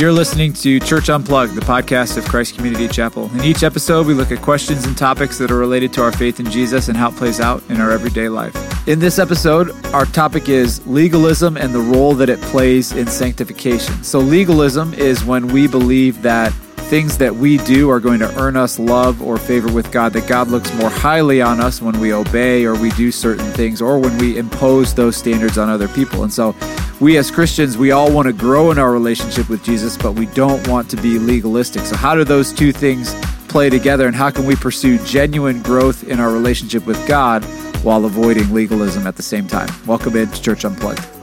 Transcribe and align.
You're 0.00 0.12
listening 0.12 0.54
to 0.54 0.80
Church 0.80 1.10
Unplugged, 1.10 1.54
the 1.54 1.60
podcast 1.60 2.16
of 2.16 2.24
Christ 2.24 2.54
Community 2.54 2.88
Chapel. 2.88 3.30
In 3.34 3.44
each 3.44 3.62
episode, 3.62 4.06
we 4.06 4.14
look 4.14 4.32
at 4.32 4.40
questions 4.40 4.86
and 4.86 4.96
topics 4.96 5.36
that 5.36 5.50
are 5.50 5.58
related 5.58 5.92
to 5.92 6.02
our 6.02 6.10
faith 6.10 6.40
in 6.40 6.50
Jesus 6.50 6.88
and 6.88 6.96
how 6.96 7.10
it 7.10 7.16
plays 7.16 7.38
out 7.38 7.62
in 7.68 7.82
our 7.82 7.90
everyday 7.90 8.30
life. 8.30 8.56
In 8.88 8.98
this 8.98 9.18
episode, 9.18 9.68
our 9.92 10.06
topic 10.06 10.48
is 10.48 10.86
legalism 10.86 11.58
and 11.58 11.74
the 11.74 11.80
role 11.80 12.14
that 12.14 12.30
it 12.30 12.40
plays 12.40 12.92
in 12.92 13.08
sanctification. 13.08 14.02
So, 14.02 14.20
legalism 14.20 14.94
is 14.94 15.22
when 15.22 15.48
we 15.48 15.68
believe 15.68 16.22
that 16.22 16.54
things 16.90 17.16
that 17.18 17.32
we 17.32 17.56
do 17.58 17.88
are 17.88 18.00
going 18.00 18.18
to 18.18 18.36
earn 18.36 18.56
us 18.56 18.76
love 18.76 19.22
or 19.22 19.38
favor 19.38 19.72
with 19.72 19.92
God, 19.92 20.12
that 20.12 20.28
God 20.28 20.48
looks 20.48 20.74
more 20.74 20.90
highly 20.90 21.40
on 21.40 21.60
us 21.60 21.80
when 21.80 21.98
we 22.00 22.12
obey 22.12 22.64
or 22.64 22.74
we 22.74 22.90
do 22.90 23.12
certain 23.12 23.46
things 23.52 23.80
or 23.80 24.00
when 24.00 24.18
we 24.18 24.36
impose 24.36 24.92
those 24.92 25.16
standards 25.16 25.56
on 25.56 25.68
other 25.68 25.86
people. 25.86 26.24
And 26.24 26.32
so, 26.32 26.52
we 26.98 27.16
as 27.16 27.30
Christians, 27.30 27.78
we 27.78 27.92
all 27.92 28.12
want 28.12 28.26
to 28.26 28.32
grow 28.32 28.72
in 28.72 28.78
our 28.78 28.90
relationship 28.90 29.48
with 29.48 29.62
Jesus, 29.62 29.96
but 29.96 30.12
we 30.12 30.26
don't 30.26 30.66
want 30.66 30.90
to 30.90 30.96
be 30.96 31.20
legalistic. 31.20 31.82
So, 31.82 31.94
how 31.94 32.16
do 32.16 32.24
those 32.24 32.52
two 32.52 32.72
things 32.72 33.14
play 33.46 33.70
together, 33.70 34.08
and 34.08 34.16
how 34.16 34.30
can 34.30 34.44
we 34.44 34.56
pursue 34.56 34.98
genuine 35.06 35.62
growth 35.62 36.02
in 36.08 36.18
our 36.18 36.32
relationship 36.32 36.86
with 36.86 37.06
God 37.06 37.44
while 37.84 38.04
avoiding 38.04 38.52
legalism 38.52 39.06
at 39.06 39.14
the 39.14 39.22
same 39.22 39.46
time? 39.46 39.68
Welcome 39.86 40.16
into 40.16 40.42
Church 40.42 40.64
Unplugged. 40.64 41.19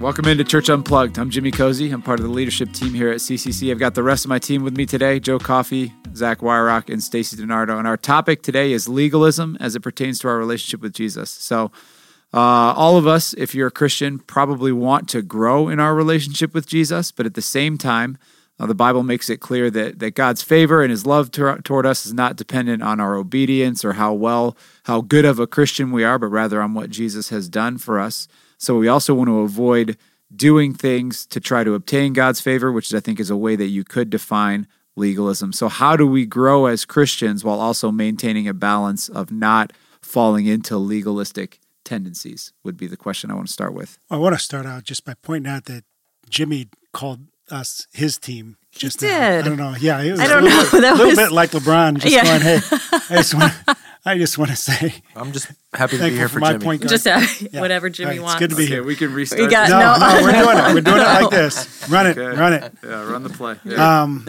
Welcome 0.00 0.26
into 0.26 0.44
Church 0.44 0.70
Unplugged. 0.70 1.18
I'm 1.18 1.28
Jimmy 1.28 1.50
Cozy. 1.50 1.90
I'm 1.90 2.02
part 2.02 2.20
of 2.20 2.26
the 2.26 2.30
leadership 2.30 2.72
team 2.72 2.94
here 2.94 3.10
at 3.10 3.16
CCC. 3.16 3.72
I've 3.72 3.80
got 3.80 3.96
the 3.96 4.04
rest 4.04 4.24
of 4.24 4.28
my 4.28 4.38
team 4.38 4.62
with 4.62 4.76
me 4.76 4.86
today 4.86 5.18
Joe 5.18 5.40
Coffey, 5.40 5.92
Zach 6.14 6.38
Weihrauch, 6.38 6.88
and 6.88 7.02
Stacy 7.02 7.36
DiNardo. 7.36 7.76
And 7.76 7.88
our 7.88 7.96
topic 7.96 8.42
today 8.42 8.70
is 8.70 8.88
legalism 8.88 9.56
as 9.58 9.74
it 9.74 9.80
pertains 9.80 10.20
to 10.20 10.28
our 10.28 10.38
relationship 10.38 10.82
with 10.82 10.92
Jesus. 10.92 11.30
So, 11.30 11.72
uh, 12.32 12.38
all 12.38 12.96
of 12.96 13.08
us, 13.08 13.32
if 13.34 13.56
you're 13.56 13.66
a 13.66 13.72
Christian, 13.72 14.20
probably 14.20 14.70
want 14.70 15.08
to 15.08 15.20
grow 15.20 15.68
in 15.68 15.80
our 15.80 15.96
relationship 15.96 16.54
with 16.54 16.68
Jesus, 16.68 17.10
but 17.10 17.26
at 17.26 17.34
the 17.34 17.42
same 17.42 17.76
time, 17.76 18.18
uh, 18.60 18.66
the 18.66 18.76
Bible 18.76 19.02
makes 19.02 19.28
it 19.28 19.40
clear 19.40 19.68
that, 19.68 19.98
that 19.98 20.14
God's 20.14 20.42
favor 20.42 20.80
and 20.80 20.92
his 20.92 21.06
love 21.06 21.32
to, 21.32 21.60
toward 21.64 21.86
us 21.86 22.06
is 22.06 22.14
not 22.14 22.36
dependent 22.36 22.84
on 22.84 23.00
our 23.00 23.16
obedience 23.16 23.84
or 23.84 23.94
how 23.94 24.12
well, 24.12 24.56
how 24.84 25.00
good 25.00 25.24
of 25.24 25.40
a 25.40 25.46
Christian 25.48 25.90
we 25.90 26.04
are, 26.04 26.20
but 26.20 26.28
rather 26.28 26.62
on 26.62 26.72
what 26.72 26.90
Jesus 26.90 27.30
has 27.30 27.48
done 27.48 27.78
for 27.78 27.98
us. 27.98 28.28
So 28.58 28.76
we 28.76 28.88
also 28.88 29.14
want 29.14 29.28
to 29.28 29.40
avoid 29.40 29.96
doing 30.34 30.74
things 30.74 31.24
to 31.26 31.40
try 31.40 31.64
to 31.64 31.74
obtain 31.74 32.12
God's 32.12 32.40
favor, 32.40 32.70
which 32.70 32.92
I 32.92 33.00
think 33.00 33.18
is 33.20 33.30
a 33.30 33.36
way 33.36 33.56
that 33.56 33.66
you 33.68 33.82
could 33.84 34.10
define 34.10 34.66
legalism. 34.96 35.52
So, 35.52 35.68
how 35.68 35.96
do 35.96 36.06
we 36.06 36.26
grow 36.26 36.66
as 36.66 36.84
Christians 36.84 37.44
while 37.44 37.60
also 37.60 37.90
maintaining 37.92 38.46
a 38.48 38.52
balance 38.54 39.08
of 39.08 39.30
not 39.30 39.72
falling 40.02 40.46
into 40.46 40.76
legalistic 40.76 41.60
tendencies? 41.84 42.52
Would 42.64 42.76
be 42.76 42.86
the 42.88 42.96
question 42.96 43.30
I 43.30 43.34
want 43.34 43.46
to 43.46 43.52
start 43.52 43.72
with. 43.74 43.98
I 44.10 44.16
want 44.16 44.34
to 44.34 44.38
start 44.40 44.66
out 44.66 44.84
just 44.84 45.04
by 45.04 45.14
pointing 45.22 45.50
out 45.50 45.64
that 45.66 45.84
Jimmy 46.28 46.68
called 46.92 47.20
us 47.50 47.86
his 47.92 48.18
team. 48.18 48.56
Just 48.72 49.00
he 49.00 49.06
now. 49.06 49.30
did. 49.30 49.44
I 49.44 49.48
don't 49.48 49.56
know. 49.56 49.74
Yeah, 49.80 50.02
it 50.02 50.10
was 50.10 50.20
I 50.20 50.26
don't 50.26 50.42
a 50.42 50.46
little 50.46 50.62
know. 50.64 50.70
Bit, 50.72 50.80
That 50.82 50.92
little 50.96 51.06
was- 51.06 51.16
bit 51.16 51.32
like 51.32 51.50
LeBron, 51.52 51.98
just 52.00 52.14
Yeah. 52.14 52.24
going, 52.24 52.40
"Hey, 52.42 52.58
I 53.10 53.16
just 53.16 53.34
want, 53.38 53.54
I 54.04 54.16
just 54.16 54.38
want 54.38 54.50
to 54.50 54.56
say, 54.56 54.94
I'm 55.16 55.32
just 55.32 55.48
happy 55.74 55.96
to 55.98 56.02
be 56.04 56.10
thankful 56.10 56.18
here 56.18 56.28
for 56.28 56.34
for 56.34 56.40
my 56.40 56.52
Jimmy. 56.52 56.64
point 56.64 56.80
guard." 56.82 56.90
Just 56.90 57.06
uh, 57.06 57.20
Yeah. 57.50 57.60
whatever 57.60 57.90
Jimmy 57.90 58.18
right, 58.18 58.24
it's 58.30 58.34
good 58.36 58.50
to 58.50 58.56
be 58.56 58.64
Okay, 58.64 58.72
here. 58.74 58.84
we 58.84 58.96
can 58.96 59.12
restart. 59.12 59.42
We 59.42 59.48
got- 59.48 59.68
no, 59.68 59.78
No. 59.78 59.98
no, 59.98 60.22
we're 60.22 60.32
doing 60.32 60.58
it. 60.58 60.74
We're 60.74 60.80
doing 60.80 60.96
it 61.02 61.22
like 61.22 61.30
this. 61.42 61.88
Run 61.90 62.06
it, 62.06 62.16
Okay. 62.18 62.38
run 62.38 62.52
it. 62.52 62.72
Yeah, 62.82 63.10
run 63.10 63.22
the 63.22 63.30
play. 63.30 63.56
Yeah. 63.64 64.02
Um, 64.02 64.24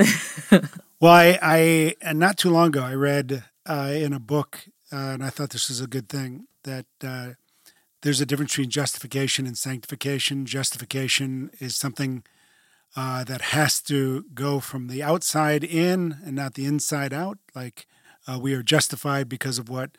well, 0.99 1.13
I, 1.13 1.37
I 1.41 1.95
and 2.01 2.19
not 2.19 2.37
too 2.37 2.49
long 2.49 2.67
ago, 2.67 2.81
I 2.83 2.93
read 2.93 3.43
uh, 3.65 3.91
in 3.93 4.13
a 4.13 4.19
book, 4.19 4.65
uh, 4.91 4.95
and 4.95 5.23
I 5.23 5.29
thought 5.29 5.51
this 5.51 5.69
was 5.69 5.79
a 5.81 5.87
good 5.87 6.09
thing 6.09 6.47
that 6.63 6.85
uh, 7.03 7.29
there's 8.01 8.19
a 8.21 8.25
difference 8.25 8.51
between 8.53 8.69
justification 8.69 9.45
and 9.47 9.57
sanctification. 9.57 10.45
Justification 10.45 11.51
is 11.59 11.75
something 11.75 12.23
uh, 12.95 13.23
that 13.25 13.41
has 13.41 13.81
to 13.83 14.25
go 14.33 14.59
from 14.59 14.87
the 14.87 15.03
outside 15.03 15.63
in 15.63 16.17
and 16.25 16.35
not 16.35 16.55
the 16.55 16.65
inside 16.65 17.13
out. 17.13 17.37
Like 17.53 17.85
uh, 18.29 18.37
we 18.37 18.53
are 18.53 18.63
justified 18.63 19.27
because 19.27 19.57
of 19.57 19.69
what 19.69 19.91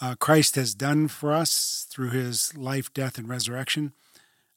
uh, 0.00 0.14
Christ 0.16 0.56
has 0.56 0.74
done 0.74 1.08
for 1.08 1.32
us 1.32 1.86
through 1.88 2.10
His 2.10 2.56
life, 2.56 2.92
death, 2.92 3.18
and 3.18 3.28
resurrection. 3.28 3.92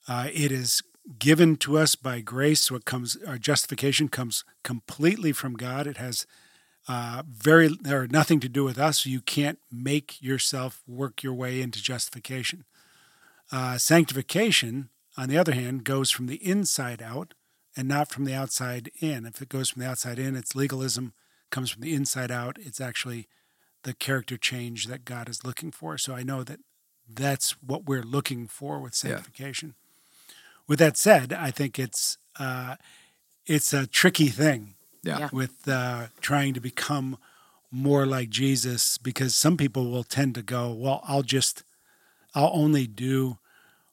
Uh, 0.07 0.27
it 0.33 0.51
is 0.51 0.81
given 1.19 1.55
to 1.57 1.77
us 1.77 1.95
by 1.95 2.19
grace. 2.19 2.61
So 2.61 2.79
comes, 2.79 3.17
our 3.27 3.37
justification 3.37 4.09
comes 4.09 4.43
completely 4.63 5.31
from 5.31 5.53
God. 5.53 5.87
It 5.87 5.97
has 5.97 6.25
uh, 6.87 7.23
very 7.29 7.77
or 7.87 8.07
nothing 8.07 8.39
to 8.41 8.49
do 8.49 8.63
with 8.63 8.77
us. 8.77 9.05
You 9.05 9.21
can't 9.21 9.59
make 9.71 10.21
yourself 10.21 10.83
work 10.87 11.23
your 11.23 11.33
way 11.33 11.61
into 11.61 11.81
justification. 11.81 12.65
Uh, 13.51 13.77
sanctification, 13.77 14.89
on 15.17 15.29
the 15.29 15.37
other 15.37 15.53
hand, 15.53 15.83
goes 15.83 16.11
from 16.11 16.27
the 16.27 16.43
inside 16.45 17.01
out 17.01 17.33
and 17.77 17.87
not 17.87 18.09
from 18.09 18.25
the 18.25 18.33
outside 18.33 18.91
in. 18.99 19.25
If 19.25 19.41
it 19.41 19.49
goes 19.49 19.69
from 19.69 19.81
the 19.81 19.89
outside 19.89 20.19
in, 20.19 20.35
it's 20.35 20.55
legalism. 20.55 21.13
Comes 21.51 21.71
from 21.71 21.81
the 21.83 21.93
inside 21.93 22.31
out, 22.31 22.57
it's 22.59 22.81
actually 22.81 23.27
the 23.83 23.93
character 23.93 24.35
change 24.37 24.87
that 24.87 25.05
God 25.05 25.29
is 25.29 25.43
looking 25.45 25.71
for. 25.71 25.97
So 25.97 26.13
I 26.15 26.23
know 26.23 26.43
that 26.43 26.59
that's 27.07 27.51
what 27.61 27.85
we're 27.85 28.01
looking 28.03 28.47
for 28.47 28.79
with 28.79 28.93
Yeah. 28.93 29.11
sanctification. 29.11 29.75
With 30.67 30.79
that 30.79 30.97
said, 30.97 31.31
I 31.31 31.51
think 31.51 31.77
it's 31.77 32.17
uh, 32.39 32.75
it's 33.45 33.71
a 33.73 33.85
tricky 33.87 34.27
thing 34.27 34.73
yeah. 35.03 35.19
Yeah. 35.19 35.29
with 35.31 35.67
uh, 35.67 36.07
trying 36.19 36.53
to 36.55 36.59
become 36.59 37.17
more 37.71 38.05
like 38.07 38.29
Jesus 38.29 38.97
because 38.97 39.35
some 39.35 39.55
people 39.55 39.91
will 39.91 40.03
tend 40.03 40.33
to 40.35 40.41
go, 40.41 40.71
well, 40.73 41.01
I'll 41.07 41.21
just, 41.21 41.63
I'll 42.33 42.51
only 42.53 42.87
do 42.87 43.37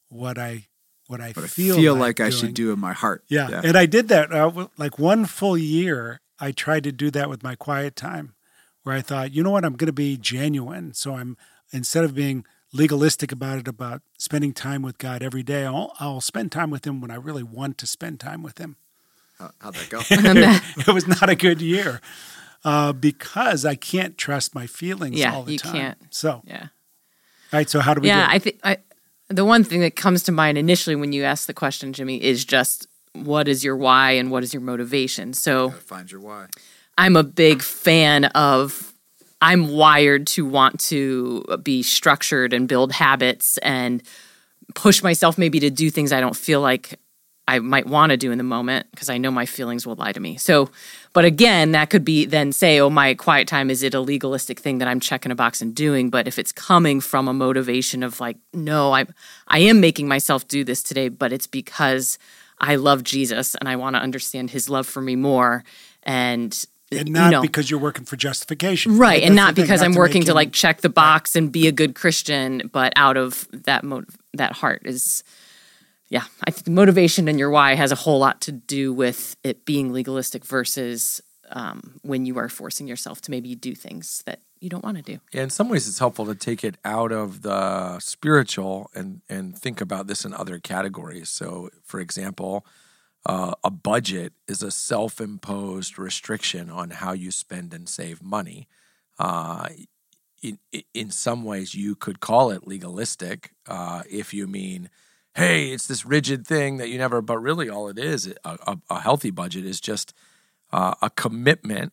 what 0.08 0.38
I 0.38 0.68
what 1.06 1.20
I 1.20 1.32
But 1.34 1.44
I 1.44 1.48
feel, 1.48 1.76
feel, 1.76 1.94
like, 1.94 2.18
I 2.20 2.30
should 2.30 2.54
do 2.54 2.72
in 2.72 2.78
my 2.80 2.94
heart. 2.94 3.22
Yeah. 3.28 3.60
and 3.62 3.76
I 3.76 3.84
did 3.84 4.08
that 4.08 4.32
uh, 4.32 4.68
like 4.78 4.98
one 4.98 5.26
full 5.26 5.58
year. 5.58 6.20
I 6.40 6.52
tried 6.52 6.84
to 6.84 6.92
do 6.92 7.10
that 7.12 7.28
with 7.28 7.42
my 7.42 7.54
quiet 7.54 7.96
time, 7.96 8.34
where 8.82 8.94
I 8.94 9.00
thought, 9.00 9.32
you 9.32 9.42
know 9.42 9.50
what, 9.50 9.64
I'm 9.64 9.76
going 9.76 9.86
to 9.86 9.92
be 9.92 10.16
genuine. 10.16 10.94
So 10.94 11.14
I'm 11.14 11.36
instead 11.72 12.04
of 12.04 12.14
being 12.14 12.44
legalistic 12.72 13.32
about 13.32 13.58
it, 13.58 13.68
about 13.68 14.02
spending 14.18 14.52
time 14.52 14.82
with 14.82 14.98
God 14.98 15.22
every 15.22 15.42
day, 15.42 15.64
I'll, 15.64 15.92
I'll 16.00 16.20
spend 16.20 16.50
time 16.52 16.70
with 16.70 16.86
Him 16.86 17.00
when 17.00 17.10
I 17.10 17.16
really 17.16 17.42
want 17.42 17.78
to 17.78 17.86
spend 17.86 18.18
time 18.20 18.42
with 18.42 18.58
Him. 18.58 18.76
How, 19.38 19.50
how'd 19.60 19.74
that 19.74 19.88
go? 19.88 20.00
it 20.90 20.94
was 20.94 21.06
not 21.06 21.28
a 21.28 21.34
good 21.34 21.60
year 21.60 22.00
uh, 22.64 22.92
because 22.92 23.64
I 23.64 23.74
can't 23.74 24.16
trust 24.16 24.54
my 24.54 24.66
feelings 24.66 25.18
Yeah, 25.18 25.34
all 25.34 25.42
the 25.42 25.52
you 25.52 25.58
time. 25.58 25.72
can't. 25.72 25.98
So, 26.10 26.42
Yeah. 26.46 26.68
right. 27.52 27.68
So 27.68 27.80
how 27.80 27.94
do 27.94 28.00
we? 28.00 28.08
Yeah, 28.08 28.26
do 28.26 28.32
it? 28.32 28.34
I 28.34 28.38
think 28.38 28.60
I, 28.64 28.76
the 29.28 29.44
one 29.44 29.64
thing 29.64 29.80
that 29.80 29.96
comes 29.96 30.22
to 30.24 30.32
mind 30.32 30.58
initially 30.58 30.96
when 30.96 31.12
you 31.12 31.24
ask 31.24 31.46
the 31.46 31.54
question, 31.54 31.92
Jimmy, 31.92 32.22
is 32.22 32.44
just 32.44 32.86
what 33.14 33.48
is 33.48 33.62
your 33.62 33.76
why 33.76 34.12
and 34.12 34.30
what 34.30 34.42
is 34.42 34.52
your 34.54 34.62
motivation. 34.62 35.32
So 35.32 35.70
Find 35.70 36.10
your 36.10 36.20
why. 36.20 36.46
I'm 36.98 37.16
a 37.16 37.22
big 37.22 37.62
fan 37.62 38.26
of 38.26 38.92
I'm 39.40 39.68
wired 39.68 40.26
to 40.28 40.46
want 40.46 40.78
to 40.80 41.44
be 41.62 41.82
structured 41.82 42.52
and 42.52 42.68
build 42.68 42.92
habits 42.92 43.58
and 43.58 44.02
push 44.74 45.02
myself 45.02 45.36
maybe 45.36 45.58
to 45.60 45.70
do 45.70 45.90
things 45.90 46.12
I 46.12 46.20
don't 46.20 46.36
feel 46.36 46.60
like 46.60 46.98
I 47.48 47.58
might 47.58 47.86
want 47.86 48.10
to 48.10 48.16
do 48.16 48.30
in 48.30 48.38
the 48.38 48.44
moment 48.44 48.86
because 48.92 49.10
I 49.10 49.18
know 49.18 49.32
my 49.32 49.46
feelings 49.46 49.84
will 49.84 49.96
lie 49.96 50.12
to 50.12 50.20
me. 50.20 50.36
So, 50.36 50.70
but 51.12 51.24
again, 51.24 51.72
that 51.72 51.90
could 51.90 52.04
be 52.04 52.24
then 52.24 52.52
say, 52.52 52.78
oh, 52.78 52.88
my 52.88 53.14
quiet 53.14 53.48
time 53.48 53.68
is 53.68 53.82
it 53.82 53.94
a 53.94 54.00
legalistic 54.00 54.60
thing 54.60 54.78
that 54.78 54.86
I'm 54.86 55.00
checking 55.00 55.32
a 55.32 55.34
box 55.34 55.60
and 55.60 55.74
doing? 55.74 56.08
But 56.08 56.28
if 56.28 56.38
it's 56.38 56.52
coming 56.52 57.00
from 57.00 57.26
a 57.26 57.34
motivation 57.34 58.04
of 58.04 58.20
like, 58.20 58.36
no, 58.54 58.94
I 58.94 59.06
I 59.48 59.58
am 59.58 59.80
making 59.80 60.06
myself 60.06 60.46
do 60.46 60.62
this 60.62 60.84
today, 60.84 61.08
but 61.08 61.32
it's 61.32 61.48
because 61.48 62.16
I 62.62 62.76
love 62.76 63.02
Jesus 63.02 63.54
and 63.56 63.68
I 63.68 63.76
want 63.76 63.96
to 63.96 64.00
understand 64.00 64.50
His 64.50 64.70
love 64.70 64.86
for 64.86 65.02
me 65.02 65.16
more, 65.16 65.64
and 66.04 66.66
and 66.92 67.08
you 67.08 67.14
not 67.14 67.30
know, 67.30 67.42
because 67.42 67.70
you're 67.70 67.80
working 67.80 68.04
for 68.04 68.16
justification, 68.16 68.98
right, 68.98 69.22
and 69.22 69.34
not 69.34 69.54
because 69.54 69.82
I'm 69.82 69.94
working 69.94 70.22
to 70.24 70.34
like 70.34 70.52
check 70.52 70.80
the 70.80 70.88
box 70.88 71.36
and 71.36 71.50
be 71.50 71.66
a 71.66 71.72
good 71.72 71.94
Christian, 71.94 72.70
but 72.72 72.92
out 72.96 73.16
of 73.16 73.48
that 73.52 73.82
mo- 73.84 74.04
that 74.34 74.52
heart 74.52 74.82
is, 74.84 75.24
yeah, 76.08 76.24
I 76.46 76.50
think 76.50 76.68
motivation 76.68 77.28
and 77.28 77.38
your 77.38 77.50
why 77.50 77.74
has 77.74 77.92
a 77.92 77.96
whole 77.96 78.18
lot 78.18 78.40
to 78.42 78.52
do 78.52 78.92
with 78.92 79.36
it 79.42 79.64
being 79.64 79.92
legalistic 79.92 80.44
versus 80.44 81.20
um, 81.50 81.98
when 82.02 82.26
you 82.26 82.38
are 82.38 82.48
forcing 82.48 82.86
yourself 82.86 83.20
to 83.22 83.30
maybe 83.30 83.54
do 83.54 83.74
things 83.74 84.22
that 84.26 84.40
you 84.62 84.68
don't 84.68 84.84
want 84.84 84.96
to 84.96 85.02
do. 85.02 85.18
Yeah, 85.32 85.42
in 85.42 85.50
some 85.50 85.68
ways, 85.68 85.88
it's 85.88 85.98
helpful 85.98 86.24
to 86.26 86.34
take 86.34 86.62
it 86.62 86.76
out 86.84 87.10
of 87.10 87.42
the 87.42 87.98
spiritual 87.98 88.90
and 88.94 89.20
and 89.28 89.58
think 89.58 89.80
about 89.80 90.06
this 90.06 90.24
in 90.24 90.32
other 90.32 90.58
categories. 90.58 91.28
So, 91.28 91.70
for 91.82 91.98
example, 92.00 92.64
uh, 93.26 93.54
a 93.64 93.70
budget 93.70 94.32
is 94.46 94.62
a 94.62 94.70
self-imposed 94.70 95.98
restriction 95.98 96.70
on 96.70 96.90
how 96.90 97.12
you 97.12 97.30
spend 97.32 97.74
and 97.74 97.88
save 97.88 98.22
money. 98.22 98.68
Uh, 99.18 99.68
in 100.42 100.58
in 100.94 101.10
some 101.10 101.42
ways, 101.42 101.74
you 101.74 101.96
could 101.96 102.20
call 102.20 102.50
it 102.50 102.66
legalistic 102.66 103.52
uh, 103.66 104.02
if 104.08 104.32
you 104.32 104.46
mean, 104.46 104.90
hey, 105.34 105.72
it's 105.72 105.88
this 105.88 106.06
rigid 106.06 106.46
thing 106.46 106.76
that 106.76 106.88
you 106.88 106.98
never. 106.98 107.20
But 107.20 107.38
really, 107.38 107.68
all 107.68 107.88
it 107.88 107.98
is, 107.98 108.32
a, 108.44 108.58
a, 108.66 108.78
a 108.88 109.00
healthy 109.00 109.30
budget 109.30 109.64
is 109.64 109.80
just 109.80 110.14
uh, 110.72 110.94
a 111.02 111.10
commitment 111.10 111.92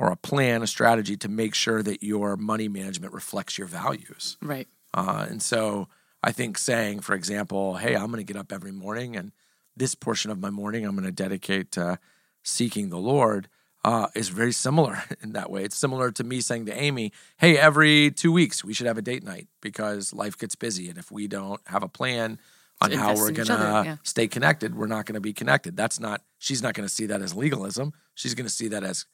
or 0.00 0.10
a 0.10 0.16
plan, 0.16 0.62
a 0.62 0.66
strategy 0.66 1.14
to 1.14 1.28
make 1.28 1.54
sure 1.54 1.82
that 1.82 2.02
your 2.02 2.34
money 2.34 2.68
management 2.68 3.12
reflects 3.12 3.58
your 3.58 3.66
values. 3.66 4.38
Right. 4.40 4.66
Uh, 4.94 5.26
and 5.28 5.42
so 5.42 5.88
I 6.22 6.32
think 6.32 6.56
saying, 6.56 7.00
for 7.00 7.14
example, 7.14 7.76
hey, 7.76 7.94
I'm 7.94 8.06
going 8.06 8.24
to 8.24 8.32
get 8.32 8.40
up 8.40 8.50
every 8.50 8.72
morning 8.72 9.14
and 9.14 9.30
this 9.76 9.94
portion 9.94 10.30
of 10.30 10.40
my 10.40 10.48
morning 10.48 10.86
I'm 10.86 10.94
going 10.94 11.04
to 11.04 11.12
dedicate 11.12 11.72
to 11.72 11.98
seeking 12.42 12.88
the 12.88 12.98
Lord 12.98 13.48
uh, 13.84 14.08
is 14.14 14.30
very 14.30 14.52
similar 14.52 15.02
in 15.22 15.32
that 15.32 15.50
way. 15.50 15.64
It's 15.64 15.76
similar 15.76 16.10
to 16.12 16.24
me 16.24 16.40
saying 16.40 16.66
to 16.66 16.74
Amy, 16.74 17.12
"Hey, 17.36 17.58
every 17.58 18.10
two 18.10 18.32
weeks 18.32 18.64
we 18.64 18.72
should 18.72 18.86
have 18.86 18.98
a 18.98 19.02
date 19.02 19.22
night 19.22 19.48
because 19.60 20.12
life 20.12 20.36
gets 20.36 20.54
busy, 20.54 20.88
and 20.88 20.98
if 20.98 21.10
we 21.10 21.28
don't 21.28 21.60
have 21.66 21.82
a 21.82 21.88
plan 21.88 22.38
on 22.82 22.92
how 22.92 23.14
we're 23.14 23.30
gonna 23.30 23.54
other, 23.54 23.88
yeah. 23.88 23.96
stay 24.02 24.26
connected, 24.28 24.74
we're 24.74 24.86
not 24.86 25.06
going 25.06 25.14
to 25.14 25.20
be 25.20 25.32
connected." 25.32 25.76
That's 25.76 25.98
not. 25.98 26.22
She's 26.38 26.62
not 26.62 26.74
going 26.74 26.86
to 26.86 26.94
see 26.94 27.06
that 27.06 27.22
as 27.22 27.34
legalism. 27.34 27.92
She's 28.14 28.34
going 28.34 28.46
to 28.46 28.52
see 28.52 28.68
that 28.68 28.84
as 28.84 29.06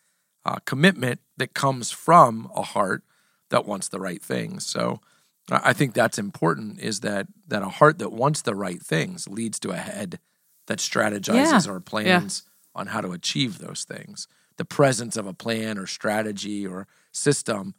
uh, 0.47 0.57
commitment 0.65 1.19
that 1.37 1.53
comes 1.55 1.91
from 1.91 2.51
a 2.55 2.63
heart 2.63 3.03
that 3.51 3.67
wants 3.67 3.89
the 3.89 4.01
right 4.01 4.23
things. 4.23 4.67
So. 4.67 5.01
I 5.49 5.75
think 5.75 5.95
that's 5.95 6.19
important. 6.19 6.81
Is 6.81 7.01
that 7.07 7.29
that 7.47 7.63
a 7.63 7.69
heart 7.69 7.99
that 8.01 8.11
wants 8.11 8.43
the 8.43 8.57
right 8.57 8.83
things 8.83 9.29
leads 9.29 9.61
to 9.61 9.71
a 9.71 9.77
head 9.77 10.19
that 10.67 10.81
strategizes 10.81 11.67
Yeah. 11.67 11.73
or 11.73 11.79
plans 11.79 12.43
on 12.75 12.89
how 12.89 13.01
to 13.01 13.13
achieve 13.13 13.59
those 13.59 13.85
things. 13.85 14.27
The 14.57 14.65
presence 14.65 15.17
of 15.17 15.25
a 15.25 15.33
plan 15.33 15.79
or 15.79 15.87
strategy 15.87 16.67
or 16.67 16.89
system 17.13 17.77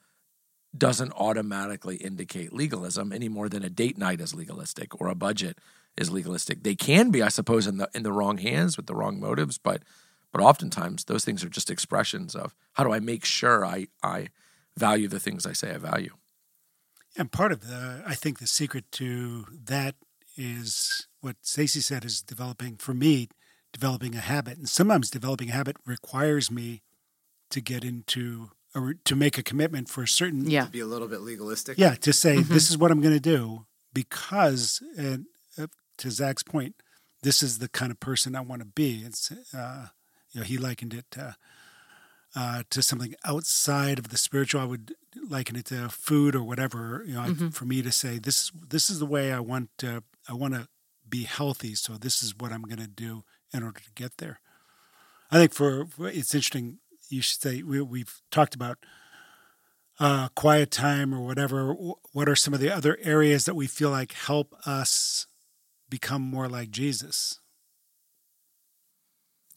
doesn't 0.78 1.12
automatically 1.14 1.98
indicate 1.98 2.54
legalism 2.54 3.12
any 3.12 3.28
more 3.28 3.50
than 3.50 3.64
a 3.64 3.70
date 3.70 3.98
night 3.98 4.22
is 4.22 4.34
legalistic 4.34 5.00
or 5.02 5.10
a 5.10 5.16
budget 5.28 5.60
is 5.98 6.10
legalistic. 6.10 6.64
They 6.64 6.76
can 6.76 7.12
be, 7.12 7.22
I 7.22 7.28
suppose, 7.30 7.68
in 7.68 7.76
the 7.80 7.90
in 7.94 8.04
the 8.04 8.14
wrong 8.14 8.38
hands 8.38 8.78
with 8.78 8.86
the 8.88 8.96
wrong 8.96 9.20
motives, 9.20 9.58
but 9.58 9.84
but 10.32 10.42
oftentimes 10.42 11.06
those 11.06 11.24
things 11.26 11.44
are 11.44 11.50
just 11.50 11.70
expressions 11.72 12.36
of 12.36 12.56
how 12.74 12.84
do 12.84 12.92
I 12.94 13.00
make 13.00 13.26
sure 13.26 13.66
I 13.66 13.88
I 14.04 14.28
value 14.78 15.08
the 15.08 15.20
things 15.20 15.46
I 15.46 15.54
say 15.54 15.74
I 15.74 15.78
value. 15.78 16.14
And 17.18 17.32
part 17.32 17.52
of 17.52 17.62
the, 17.68 18.04
I 18.06 18.14
think, 18.14 18.38
the 18.38 18.46
secret 18.48 18.92
to 18.94 19.46
that 19.66 19.96
is 20.36 21.08
what 21.22 21.38
Stacey 21.42 21.80
said 21.80 22.06
is 22.06 22.22
developing 22.22 22.76
for 22.78 22.94
me, 22.94 23.28
developing 23.74 24.14
a 24.16 24.20
habit. 24.20 24.58
And 24.60 24.70
sometimes 24.70 25.10
developing 25.10 25.50
a 25.50 25.54
habit 25.54 25.78
requires 25.86 26.52
me 26.52 26.84
to 27.50 27.60
get 27.60 27.84
into 27.84 28.52
or 28.76 28.94
to 29.06 29.16
make 29.16 29.36
a 29.40 29.42
commitment 29.42 29.90
for 29.90 30.04
a 30.04 30.08
certain 30.08 30.48
Yeah. 30.48 30.66
to 30.66 30.70
Be 30.72 30.80
a 30.82 30.86
little 30.86 31.08
bit 31.08 31.22
legalistic. 31.22 31.80
yeah 31.80 31.96
to 31.96 32.14
say 32.14 32.36
Mm-hmm. 32.38 32.54
this 32.54 32.70
is 32.70 32.78
what 32.78 32.92
I'm 32.92 33.02
going 33.02 33.16
to 33.16 33.20
do 33.20 33.66
because 33.94 34.84
and 34.96 35.26
uh, 35.60 35.68
to 35.98 36.12
Zach's 36.12 36.44
point, 36.44 36.76
this 37.24 37.42
is 37.42 37.58
the 37.58 37.68
kind 37.70 37.92
of 37.92 38.00
person 38.00 38.36
I 38.36 38.42
want 38.42 38.62
to 38.62 38.68
be. 38.68 39.02
It's 39.04 39.32
uh, 39.56 39.88
you 40.32 40.42
know 40.42 40.46
he 40.46 40.58
likened 40.58 40.94
it 40.94 41.06
to, 41.12 41.36
uh, 42.36 42.64
to 42.70 42.82
something 42.82 43.16
outside 43.26 44.00
of 44.00 44.10
the 44.10 44.18
spiritual. 44.18 44.62
I 44.62 44.66
would 44.66 44.94
liken 45.30 45.56
it 45.56 45.66
to 45.68 45.90
food 45.90 46.36
or 46.36 46.44
whatever. 46.44 47.04
You 47.08 47.14
know, 47.16 47.22
Mm-hmm. 47.22 47.50
for 47.50 47.66
me 47.66 47.82
to 47.82 47.92
say 47.92 48.20
this 48.20 48.52
this 48.70 48.90
is 48.90 49.00
the 49.00 49.06
way 49.06 49.32
I 49.34 49.40
want 49.40 49.70
to 49.80 50.04
I 50.30 50.34
want 50.34 50.54
to 50.54 50.68
be 51.10 51.24
healthy. 51.24 51.74
So 51.76 51.94
this 51.94 52.22
is 52.22 52.36
what 52.38 52.52
I'm 52.52 52.64
going 52.64 52.80
to 52.82 52.88
do 52.88 53.24
in 53.54 53.64
order 53.64 53.80
to 53.80 53.92
get 53.96 54.18
there. 54.18 54.40
I 55.32 55.38
think 55.38 55.54
for, 55.54 55.86
for 55.86 56.08
it's 56.10 56.34
interesting. 56.36 56.80
You 57.10 57.22
should 57.22 57.42
say 57.42 57.64
we, 57.64 57.80
we've 57.82 58.22
talked 58.32 58.54
about 58.56 58.78
uh, 60.00 60.28
quiet 60.36 60.72
time 60.72 61.14
or 61.14 61.22
whatever. 61.22 61.74
What 62.12 62.28
are 62.30 62.36
some 62.36 62.54
of 62.54 62.60
the 62.60 62.70
other 62.70 62.98
areas 63.02 63.46
that 63.46 63.56
we 63.56 63.66
feel 63.68 63.90
like 63.90 64.12
help 64.12 64.54
us 64.66 65.26
become 65.90 66.22
more 66.22 66.48
like 66.50 66.70
Jesus? 66.70 67.40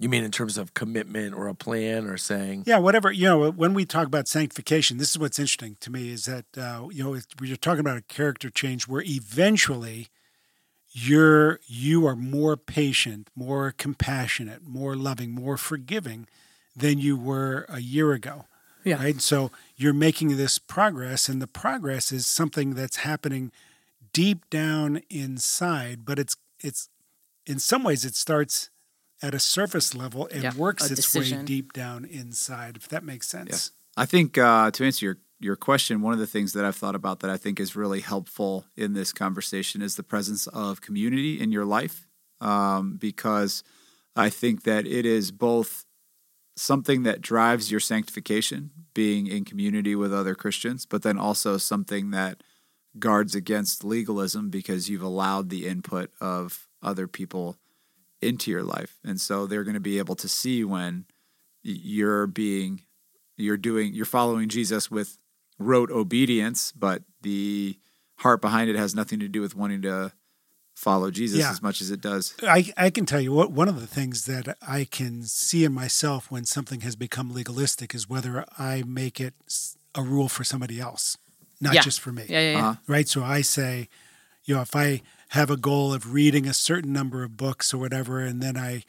You 0.00 0.08
mean 0.08 0.24
in 0.24 0.30
terms 0.30 0.56
of 0.56 0.72
commitment 0.72 1.34
or 1.34 1.46
a 1.46 1.54
plan 1.54 2.06
or 2.06 2.16
saying 2.16 2.64
Yeah, 2.66 2.78
whatever. 2.78 3.12
You 3.12 3.26
know, 3.26 3.50
when 3.50 3.74
we 3.74 3.84
talk 3.84 4.06
about 4.06 4.28
sanctification, 4.28 4.96
this 4.96 5.10
is 5.10 5.18
what's 5.18 5.38
interesting 5.38 5.76
to 5.80 5.90
me 5.90 6.10
is 6.10 6.24
that 6.24 6.46
uh, 6.56 6.88
you 6.90 7.04
know 7.04 7.14
if 7.14 7.26
we're 7.38 7.54
talking 7.56 7.80
about 7.80 7.98
a 7.98 8.02
character 8.02 8.48
change 8.48 8.88
where 8.88 9.02
eventually 9.02 10.08
you're 10.90 11.60
you 11.66 12.06
are 12.06 12.16
more 12.16 12.56
patient, 12.56 13.28
more 13.36 13.74
compassionate, 13.76 14.66
more 14.66 14.96
loving, 14.96 15.32
more 15.32 15.58
forgiving 15.58 16.26
than 16.74 16.98
you 16.98 17.14
were 17.16 17.66
a 17.68 17.80
year 17.80 18.12
ago. 18.12 18.46
Yeah. 18.84 18.96
Right. 19.02 19.20
So 19.20 19.50
you're 19.76 19.92
making 19.92 20.38
this 20.38 20.58
progress, 20.58 21.28
and 21.28 21.42
the 21.42 21.46
progress 21.46 22.10
is 22.10 22.26
something 22.26 22.74
that's 22.74 22.96
happening 22.96 23.52
deep 24.14 24.48
down 24.48 25.02
inside, 25.10 26.06
but 26.06 26.18
it's 26.18 26.38
it's 26.58 26.88
in 27.44 27.58
some 27.58 27.82
ways 27.82 28.06
it 28.06 28.14
starts 28.14 28.70
at 29.22 29.34
a 29.34 29.38
surface 29.38 29.94
level 29.94 30.28
and 30.32 30.42
Yeah, 30.42 30.54
works 30.54 30.90
a 30.90 30.92
its 30.94 31.14
way 31.14 31.42
deep 31.44 31.72
down 31.72 32.04
inside, 32.04 32.76
if 32.76 32.88
that 32.88 33.04
makes 33.04 33.28
sense. 33.28 33.72
I 33.96 34.06
think 34.06 34.38
uh, 34.38 34.70
to 34.70 34.84
answer 34.84 35.04
your 35.06 35.16
your 35.42 35.56
question, 35.56 36.02
one 36.02 36.12
of 36.12 36.18
the 36.18 36.26
things 36.26 36.52
that 36.52 36.66
I've 36.66 36.76
thought 36.76 36.94
about 36.94 37.20
that 37.20 37.30
I 37.30 37.38
think 37.38 37.58
is 37.58 37.74
really 37.74 38.00
helpful 38.00 38.66
in 38.76 38.92
this 38.92 39.10
conversation 39.10 39.80
is 39.80 39.96
the 39.96 40.02
presence 40.02 40.46
of 40.48 40.82
community 40.82 41.40
in 41.40 41.50
your 41.50 41.64
life, 41.64 42.06
um, 42.42 42.98
because 43.00 43.64
I 44.14 44.28
think 44.28 44.64
that 44.64 44.86
it 44.86 45.06
is 45.06 45.30
both 45.30 45.86
something 46.56 47.04
that 47.04 47.22
drives 47.22 47.70
your 47.70 47.80
sanctification, 47.80 48.70
being 48.92 49.26
in 49.26 49.46
community 49.46 49.94
with 49.94 50.12
other 50.12 50.34
Christians, 50.34 50.84
but 50.84 51.02
then 51.02 51.18
also 51.18 51.56
something 51.56 52.10
that 52.10 52.42
guards 52.98 53.34
against 53.34 53.82
legalism 53.82 54.50
because 54.50 54.90
you've 54.90 55.02
allowed 55.02 55.48
the 55.48 55.66
input 55.66 56.10
of 56.20 56.68
other 56.82 57.06
people 57.06 57.56
into 58.22 58.50
your 58.50 58.62
life. 58.62 58.98
And 59.04 59.20
so 59.20 59.46
they're 59.46 59.64
going 59.64 59.74
to 59.74 59.80
be 59.80 59.98
able 59.98 60.16
to 60.16 60.28
see 60.28 60.64
when 60.64 61.04
you're 61.62 62.26
being 62.26 62.82
you're 63.36 63.56
doing 63.56 63.94
you're 63.94 64.04
following 64.06 64.48
Jesus 64.48 64.90
with 64.90 65.18
rote 65.58 65.90
obedience, 65.90 66.72
but 66.72 67.02
the 67.22 67.78
heart 68.16 68.40
behind 68.40 68.68
it 68.70 68.76
has 68.76 68.94
nothing 68.94 69.18
to 69.20 69.28
do 69.28 69.40
with 69.40 69.54
wanting 69.56 69.82
to 69.82 70.12
follow 70.74 71.10
Jesus 71.10 71.40
Yeah. 71.40 71.50
as 71.50 71.60
much 71.62 71.80
as 71.82 71.90
it 71.90 72.00
does. 72.00 72.34
I, 72.42 72.72
I 72.76 72.88
can 72.90 73.04
tell 73.04 73.20
you 73.20 73.32
what 73.32 73.50
one 73.50 73.68
of 73.68 73.78
the 73.80 73.86
things 73.86 74.24
that 74.26 74.56
I 74.66 74.84
can 74.90 75.22
see 75.24 75.64
in 75.64 75.72
myself 75.74 76.30
when 76.30 76.44
something 76.46 76.80
has 76.80 76.96
become 76.96 77.32
legalistic 77.32 77.94
is 77.94 78.08
whether 78.08 78.44
I 78.58 78.82
make 78.86 79.20
it 79.20 79.34
a 79.94 80.02
rule 80.02 80.28
for 80.28 80.44
somebody 80.44 80.80
else, 80.80 81.18
not 81.60 81.74
Yeah. 81.74 81.82
just 81.82 82.00
for 82.00 82.12
me. 82.12 82.24
Yeah, 82.28 82.40
yeah, 82.40 82.52
yeah. 82.52 82.58
Uh-huh. 82.58 82.74
right? 82.86 83.08
So 83.08 83.22
I 83.22 83.42
say, 83.42 83.88
you 84.44 84.54
know, 84.54 84.62
if 84.62 84.74
I 84.74 85.02
have 85.30 85.50
a 85.50 85.56
goal 85.56 85.92
of 85.94 86.12
reading 86.12 86.46
a 86.46 86.54
certain 86.54 86.92
number 86.92 87.22
of 87.22 87.36
books 87.36 87.72
or 87.74 87.78
whatever, 87.78 88.20
and 88.20 88.42
then 88.42 88.56
I 88.56 88.84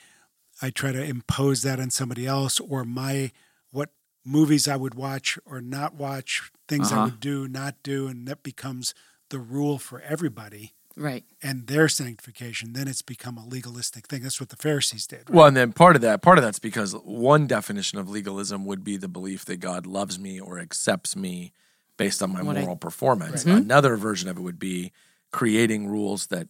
I 0.62 0.70
try 0.70 0.92
to 0.92 1.04
impose 1.04 1.64
that 1.64 1.80
on 1.80 1.90
somebody 1.90 2.28
else 2.28 2.60
or 2.60 2.84
my 2.84 3.32
what 3.72 3.90
movies 4.24 4.68
I 4.68 4.76
would 4.76 4.94
watch 4.94 5.40
or 5.46 5.60
not 5.62 5.96
watch, 5.96 6.52
things 6.68 6.92
I 6.92 6.96
Uh-huh. 6.98 7.06
would 7.06 7.20
do, 7.20 7.48
not 7.48 7.76
do, 7.84 8.08
and 8.08 8.28
that 8.28 8.44
becomes 8.44 8.94
the 9.30 9.40
rule 9.40 9.80
for 9.80 10.02
everybody 10.02 10.74
Right. 10.96 11.24
and 11.42 11.66
their 11.68 11.88
sanctification, 11.88 12.74
then 12.74 12.88
it's 12.88 13.02
become 13.02 13.38
a 13.40 13.46
legalistic 13.48 14.08
thing. 14.08 14.22
That's 14.22 14.40
what 14.40 14.50
the 14.50 14.56
Pharisees 14.58 15.08
did. 15.08 15.30
right? 15.30 15.32
Well, 15.32 15.48
and 15.48 15.58
then 15.58 15.72
part 15.74 15.96
of 15.96 16.02
that, 16.04 16.22
part 16.22 16.38
of 16.38 16.44
that's 16.44 16.60
because 16.60 16.94
one 16.94 17.48
definition 17.48 17.98
of 17.98 18.08
legalism 18.10 18.66
would 18.66 18.84
be 18.84 18.98
the 18.98 19.08
belief 19.08 19.46
that 19.46 19.58
God 19.58 19.88
loves 19.88 20.20
me 20.20 20.40
or 20.40 20.60
accepts 20.60 21.16
me 21.16 21.54
based 21.98 22.22
on 22.22 22.32
my 22.34 22.44
What 22.44 22.58
I- 22.58 22.62
moral 22.62 22.76
performance. 22.76 23.46
Another 23.46 23.96
version 23.96 24.30
of 24.30 24.38
it 24.38 24.42
would 24.42 24.60
be 24.60 24.92
creating 25.32 25.88
rules 25.88 26.28
that 26.28 26.48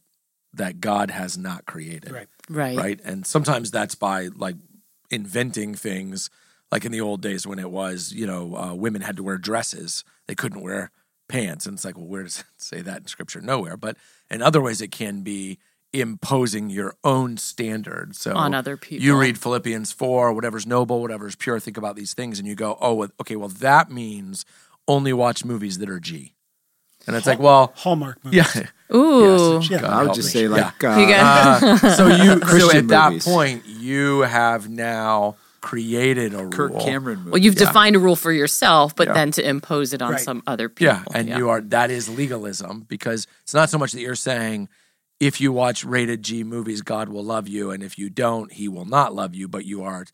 that 0.53 0.81
God 0.81 1.11
has 1.11 1.37
not 1.37 1.65
created. 1.65 2.11
Right. 2.11 2.27
Right. 2.49 2.77
Right. 2.77 3.01
And 3.05 3.25
sometimes 3.25 3.71
that's 3.71 3.95
by 3.95 4.27
like 4.35 4.57
inventing 5.09 5.75
things 5.75 6.29
like 6.71 6.85
in 6.85 6.91
the 6.91 7.01
old 7.01 7.21
days 7.21 7.45
when 7.45 7.59
it 7.59 7.69
was, 7.69 8.11
you 8.11 8.25
know, 8.25 8.55
uh, 8.55 8.73
women 8.73 9.01
had 9.01 9.17
to 9.17 9.23
wear 9.23 9.37
dresses. 9.37 10.03
They 10.27 10.35
couldn't 10.35 10.61
wear 10.61 10.91
pants. 11.27 11.65
And 11.65 11.75
it's 11.75 11.85
like, 11.85 11.97
well, 11.97 12.07
where 12.07 12.23
does 12.23 12.39
it 12.39 12.45
say 12.57 12.81
that 12.81 12.97
in 12.99 13.07
scripture? 13.07 13.41
Nowhere. 13.41 13.77
But 13.77 13.97
in 14.29 14.41
other 14.41 14.61
ways, 14.61 14.81
it 14.81 14.91
can 14.91 15.21
be 15.21 15.59
imposing 15.93 16.69
your 16.69 16.95
own 17.03 17.37
standard. 17.37 18.15
So 18.15 18.33
On 18.33 18.53
other 18.53 18.77
people. 18.77 19.03
You 19.03 19.17
read 19.17 19.37
Philippians 19.37 19.91
4, 19.91 20.33
whatever's 20.33 20.65
noble, 20.65 21.01
whatever's 21.01 21.35
pure, 21.35 21.59
think 21.59 21.77
about 21.77 21.97
these 21.97 22.13
things, 22.13 22.39
and 22.39 22.47
you 22.47 22.55
go, 22.55 22.77
oh, 22.79 23.09
okay, 23.19 23.35
well, 23.35 23.49
that 23.49 23.91
means 23.91 24.45
only 24.87 25.11
watch 25.11 25.43
movies 25.43 25.79
that 25.79 25.89
are 25.89 25.99
G. 25.99 26.35
And 27.07 27.15
it's 27.15 27.25
like, 27.27 27.39
well, 27.39 27.73
Hallmark 27.75 28.17
movies. 28.23 28.55
yeah. 28.55 28.95
Ooh. 28.95 29.59
Yeah. 29.63 29.81
God 29.81 29.83
I 29.85 29.97
would 29.97 30.03
help 30.05 30.15
just 30.15 30.27
me. 30.35 30.41
say 30.41 30.43
Yeah. 30.43 30.49
like 30.49 30.83
uh, 30.83 30.97
You 30.99 31.07
got- 31.07 31.63
Uh, 31.63 31.95
so 31.95 32.07
you 32.07 32.25
so 32.25 32.39
Christian 32.39 32.77
at 32.77 32.87
that 32.89 33.09
movies. 33.13 33.25
point 33.25 33.65
you 33.65 34.21
have 34.21 34.69
now 34.69 35.35
created 35.61 36.33
a 36.33 36.49
Kirk 36.49 36.71
rule. 36.71 36.83
Cameron 36.83 37.19
movie. 37.19 37.31
Well, 37.31 37.41
you've 37.41 37.59
Yeah. 37.59 37.67
defined 37.67 37.95
a 37.95 37.99
rule 37.99 38.15
for 38.15 38.31
yourself, 38.31 38.95
but 38.95 39.07
Yeah. 39.09 39.13
then 39.13 39.31
to 39.31 39.47
impose 39.47 39.93
it 39.93 40.01
on 40.01 40.13
Right. 40.13 40.19
some 40.21 40.41
other 40.47 40.69
people. 40.69 40.93
Yeah, 40.95 41.03
and 41.13 41.29
you 41.29 41.49
are 41.49 41.61
that 41.61 41.91
is 41.91 42.09
legalism 42.09 42.85
because 42.89 43.27
it's 43.43 43.53
not 43.53 43.69
so 43.69 43.77
much 43.77 43.91
that 43.91 44.01
you're 44.01 44.15
saying 44.15 44.69
if 45.19 45.39
you 45.39 45.51
watch 45.51 45.83
rated 45.85 46.23
G 46.23 46.43
movies, 46.43 46.81
God 46.81 47.09
will 47.09 47.23
love 47.23 47.47
you, 47.47 47.69
and 47.69 47.83
if 47.83 47.97
you 47.99 48.09
don't, 48.09 48.51
He 48.51 48.67
will 48.67 48.85
not 48.85 49.13
love 49.13 49.35
you. 49.35 49.47
But 49.47 49.65
you 49.65 49.83
are 49.83 50.05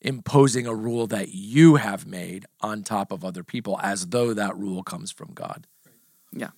imposing 0.00 0.66
a 0.66 0.74
rule 0.74 1.06
that 1.06 1.34
you 1.34 1.76
have 1.76 2.06
made 2.06 2.46
on 2.62 2.82
top 2.82 3.12
of 3.12 3.24
other 3.24 3.42
people, 3.44 3.78
as 3.82 4.06
though 4.08 4.32
that 4.34 4.56
rule 4.56 4.82
comes 4.82 5.10
from 5.12 5.32
God. 5.34 5.66
Yeah. 6.34 6.50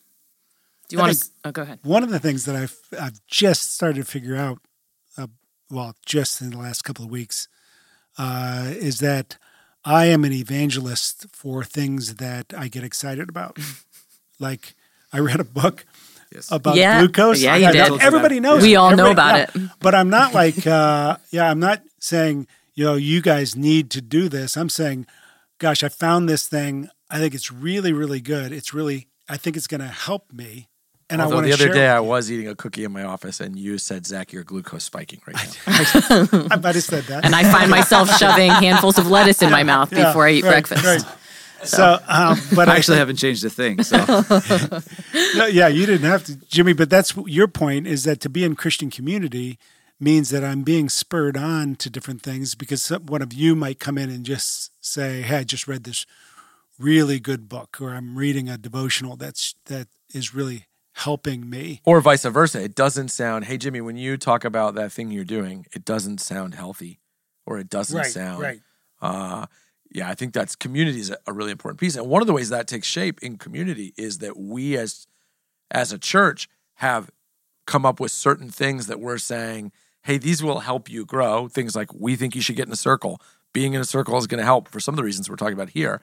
Do 0.88 0.96
you 0.96 0.98
want 0.98 1.14
to? 1.18 1.28
Oh, 1.44 1.52
go 1.52 1.62
ahead. 1.62 1.78
One 1.82 2.02
of 2.02 2.10
the 2.10 2.18
things 2.18 2.44
that 2.44 2.56
I've 2.56 2.76
I've 3.00 3.20
just 3.26 3.74
started 3.74 3.96
to 4.04 4.10
figure 4.10 4.36
out, 4.36 4.58
uh, 5.18 5.26
well, 5.70 5.94
just 6.04 6.40
in 6.40 6.50
the 6.50 6.58
last 6.58 6.82
couple 6.82 7.04
of 7.04 7.10
weeks, 7.10 7.48
uh, 8.18 8.66
is 8.68 9.00
that 9.00 9.36
I 9.84 10.06
am 10.06 10.24
an 10.24 10.32
evangelist 10.32 11.26
for 11.32 11.64
things 11.64 12.16
that 12.16 12.52
I 12.56 12.68
get 12.68 12.84
excited 12.84 13.28
about. 13.28 13.58
like 14.38 14.74
I 15.12 15.18
read 15.18 15.40
a 15.40 15.44
book 15.44 15.84
Yes. 16.32 16.50
about 16.50 16.74
Yeah. 16.76 17.00
glucose. 17.00 17.40
Yeah, 17.40 17.54
you 17.56 17.72
that- 17.72 17.90
did. 17.92 18.00
Everybody 18.02 18.40
knows. 18.40 18.62
We 18.62 18.74
it. 18.74 18.76
all 18.76 18.94
know 18.96 19.10
about 19.12 19.54
yeah. 19.54 19.68
But 19.80 19.94
I'm 19.94 20.10
not 20.10 20.34
like, 20.42 20.66
uh, 20.66 21.16
yeah, 21.30 21.48
I'm 21.48 21.60
not 21.60 21.82
saying, 22.00 22.46
you 22.74 22.84
know, 22.84 22.94
you 22.94 23.22
guys 23.22 23.54
need 23.56 23.90
to 23.92 24.00
do 24.00 24.28
this. 24.28 24.56
I'm 24.56 24.68
saying, 24.68 25.06
gosh, 25.58 25.82
I 25.84 25.88
found 25.88 26.28
this 26.28 26.46
thing. 26.48 26.88
I 27.08 27.18
think 27.18 27.32
it's 27.34 27.52
really, 27.52 27.92
really 27.92 28.20
good. 28.20 28.50
It's 28.52 28.74
really, 28.74 29.06
I 29.28 29.36
think 29.36 29.56
it's 29.56 29.66
going 29.66 29.80
to 29.80 29.86
help 29.88 30.32
me. 30.32 30.68
And 31.08 31.20
I 31.20 31.24
Although 31.24 31.36
want 31.36 31.46
the 31.46 31.52
other 31.52 31.64
share. 31.66 31.72
day 31.74 31.88
I 31.88 32.00
was 32.00 32.32
eating 32.32 32.48
a 32.48 32.56
cookie 32.56 32.82
in 32.82 32.90
my 32.92 33.04
office, 33.04 33.38
and 33.38 33.56
you 33.56 33.78
said, 33.78 34.04
"Zach, 34.06 34.32
your 34.32 34.42
glucose 34.42 34.82
spiking 34.82 35.20
right 35.24 35.36
now." 35.36 36.26
you. 36.32 36.48
I 36.50 36.56
might 36.56 36.74
have 36.74 36.82
said 36.82 37.04
that. 37.04 37.24
And 37.24 37.32
I 37.32 37.44
find 37.50 37.70
myself 37.70 38.10
shoving 38.18 38.50
handfuls 38.64 38.98
of 38.98 39.06
lettuce 39.08 39.40
in 39.40 39.50
my 39.52 39.62
mouth 39.62 39.92
Yeah, 39.92 40.06
before 40.06 40.26
I 40.26 40.32
eat 40.32 40.42
right, 40.44 40.50
breakfast. 40.66 40.84
right. 40.84 41.04
So, 41.62 41.98
um, 42.08 42.38
but 42.56 42.68
I 42.68 42.74
I 42.74 42.76
actually 42.76 42.98
haven't 42.98 43.16
changed 43.16 43.44
a 43.44 43.50
thing. 43.50 43.82
So 43.84 43.96
No, 45.36 45.46
yeah, 45.46 45.68
you 45.68 45.86
didn't 45.86 46.08
have 46.10 46.24
to, 46.24 46.34
Jimmy. 46.48 46.72
But 46.72 46.90
that's 46.90 47.14
your 47.26 47.46
point: 47.48 47.86
is 47.86 48.02
that 48.04 48.20
to 48.22 48.28
be 48.28 48.42
in 48.44 48.56
Christian 48.56 48.90
community 48.90 49.58
means 50.00 50.30
that 50.30 50.44
I'm 50.44 50.62
being 50.62 50.88
spurred 50.88 51.36
on 51.36 51.76
to 51.76 51.88
different 51.88 52.20
things 52.22 52.54
because 52.54 52.82
some- 52.82 53.06
one 53.06 53.22
of 53.22 53.32
you 53.32 53.54
might 53.54 53.78
come 53.78 53.96
in 53.96 54.10
and 54.10 54.24
just 54.26 54.70
say, 54.84 55.22
"Hey, 55.22 55.38
I 55.38 55.44
just 55.44 55.66
read 55.68 55.84
this 55.84 56.04
really 56.78 57.20
good 57.20 57.48
book," 57.48 57.78
or 57.80 57.90
"I'm 57.94 58.16
reading 58.16 58.48
a 58.48 58.58
devotional 58.58 59.16
that's 59.16 59.54
that 59.66 59.88
is 60.14 60.34
really 60.34 60.66
helping 60.92 61.48
me." 61.50 61.80
or 61.84 62.00
vice 62.00 62.24
versa. 62.24 62.62
It 62.62 62.74
doesn't 62.74 63.08
sound, 63.08 63.44
hey, 63.46 63.58
Jimmy, 63.58 63.80
when 63.80 63.96
you 63.96 64.16
talk 64.16 64.44
about 64.44 64.74
that 64.76 64.92
thing 64.92 65.10
you're 65.10 65.24
doing, 65.24 65.66
it 65.74 65.84
doesn't 65.84 66.20
sound 66.20 66.54
healthy 66.54 67.00
or 67.44 67.58
it 67.58 67.68
doesn't 67.68 67.96
sound. 68.10 68.40
right. 68.42 68.60
Uh, 69.00 69.46
yeah, 69.92 70.08
I 70.08 70.14
think 70.14 70.32
that's 70.32 70.56
community 70.56 70.98
is 71.00 71.10
a- 71.10 71.18
a 71.26 71.32
really 71.32 71.52
important 71.52 71.78
piece. 71.78 71.96
And 71.96 72.06
one 72.08 72.20
of 72.22 72.26
the 72.26 72.32
ways 72.32 72.48
that 72.48 72.66
takes 72.66 72.86
shape 72.88 73.22
in 73.22 73.36
community 73.36 73.92
is 73.96 74.18
that 74.18 74.36
we 74.38 74.76
as 74.76 75.06
as 75.70 75.92
a 75.92 75.98
church 75.98 76.48
have 76.76 77.10
come 77.66 77.84
up 77.84 77.98
with 78.00 78.12
certain 78.12 78.50
things 78.50 78.86
that 78.86 79.00
we're 79.00 79.18
saying, 79.18 79.72
hey, 80.02 80.16
these 80.18 80.42
will 80.42 80.60
help 80.60 80.88
you 80.88 81.04
grow. 81.04 81.48
Things 81.48 81.74
like 81.76 81.92
we 81.92 82.14
think 82.16 82.34
you 82.34 82.40
should 82.40 82.56
get 82.56 82.66
in 82.66 82.72
a 82.72 82.76
circle. 82.76 83.20
Being 83.52 83.74
in 83.74 83.80
a 83.80 83.84
circle 83.84 84.16
is 84.18 84.26
going 84.26 84.38
to 84.38 84.44
help 84.44 84.68
for 84.68 84.80
some 84.80 84.92
of 84.94 84.96
the 84.96 85.02
reasons 85.04 85.28
we're 85.28 85.36
talking 85.36 85.54
about 85.54 85.70
here. 85.70 86.00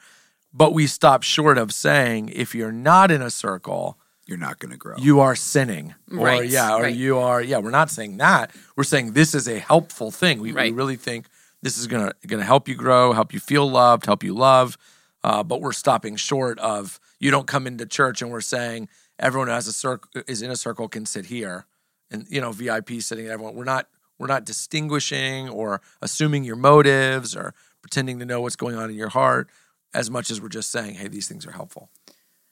But 0.54 0.74
we 0.74 0.88
stop 0.88 1.24
short 1.24 1.58
of 1.58 1.74
saying 1.74 2.30
if 2.30 2.54
you're 2.54 2.72
not 2.72 3.10
in 3.12 3.22
a 3.22 3.32
circle, 3.32 3.98
you're 4.28 4.38
not 4.38 4.60
going 4.60 4.72
to 4.72 4.78
grow. 4.78 4.96
you 4.98 5.20
are 5.20 5.36
sinning. 5.36 5.96
Or 6.12 6.26
Right, 6.26 6.50
yeah 6.50 6.76
or 6.76 6.84
right. 6.84 6.96
you 6.96 7.18
are 7.18 7.42
yeah 7.42 7.58
we're 7.58 7.72
not 7.72 7.90
saying 7.90 8.18
that. 8.18 8.52
We're 8.76 8.84
saying 8.84 9.14
this 9.14 9.34
is 9.36 9.48
a 9.48 9.60
helpful 9.60 10.12
thing. 10.12 10.40
We, 10.40 10.54
we 10.54 10.72
really 10.72 10.96
think 10.96 11.28
this 11.62 11.78
is 11.78 11.88
gonna 11.88 12.14
gonna 12.28 12.44
help 12.44 12.68
you 12.68 12.76
grow 12.76 13.14
help 13.14 13.34
you 13.34 13.40
feel 13.40 13.70
loved 13.70 14.06
help 14.06 14.24
you 14.24 14.34
love 14.34 14.78
uh, 15.24 15.42
but 15.44 15.62
we're 15.62 15.72
stopping 15.72 16.16
short 16.18 16.60
of 16.60 17.00
you 17.20 17.32
don't 17.32 17.48
come 17.48 17.66
into 17.66 17.86
church 17.86 18.22
and 18.22 18.30
we're 18.32 18.42
saying 18.42 18.90
everyone 19.18 19.48
who 19.48 19.54
has 19.54 19.68
a 19.68 19.74
circle 19.74 20.22
is 20.28 20.42
in 20.42 20.52
a 20.52 20.56
circle 20.56 20.88
can 20.88 21.06
sit 21.06 21.26
here. 21.28 21.66
And 22.12 22.28
you 22.30 22.42
know 22.42 22.52
vip 22.52 22.90
sitting 23.02 23.28
everyone 23.28 23.56
we're 23.56 23.64
not 23.64 23.88
we're 24.20 24.28
not 24.28 24.46
distinguishing 24.46 25.50
or 25.50 25.82
assuming 26.02 26.44
your 26.44 26.56
motives 26.58 27.36
or 27.36 27.54
pretending 27.82 28.20
to 28.20 28.26
know 28.26 28.40
what's 28.42 28.56
going 28.56 28.76
on 28.76 28.90
in 28.90 28.96
your 28.96 29.10
heart 29.10 29.50
as 29.94 30.10
much 30.10 30.32
as 30.32 30.42
we're 30.42 30.50
just 30.50 30.72
saying 30.72 30.96
hey 30.96 31.08
these 31.08 31.28
things 31.28 31.46
are 31.46 31.52
helpful 31.52 31.90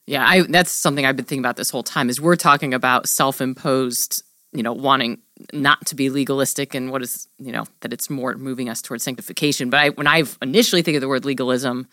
Yeah, 0.08 0.26
I 0.28 0.42
that's 0.42 0.72
something 0.72 1.06
I've 1.06 1.16
been 1.16 1.26
thinking 1.26 1.46
about 1.46 1.56
this 1.58 1.70
whole 1.70 1.84
time 1.84 2.10
is 2.10 2.20
we're 2.20 2.36
talking 2.36 2.74
about 2.74 3.08
self-imposed, 3.08 4.24
you 4.52 4.64
know, 4.64 4.74
wanting 4.74 5.20
not 5.54 5.86
to 5.88 5.96
be 5.96 6.10
legalistic 6.10 6.74
and 6.76 6.92
what 6.92 7.02
is, 7.02 7.28
you 7.38 7.52
know, 7.52 7.66
that 7.82 7.94
it's 7.94 8.10
more 8.10 8.36
moving 8.36 8.68
us 8.68 8.82
towards 8.82 9.04
sanctification. 9.04 9.70
But 9.70 9.80
I 9.80 9.90
when 9.90 10.08
I 10.08 10.24
initially 10.42 10.82
think 10.82 10.96
of 10.96 11.02
the 11.02 11.08
word 11.08 11.24
legalism, 11.26 11.88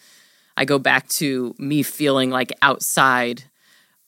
I 0.57 0.65
go 0.65 0.79
back 0.79 1.09
to 1.21 1.55
me 1.59 1.83
feeling 1.83 2.31
like 2.31 2.51
outside 2.63 3.45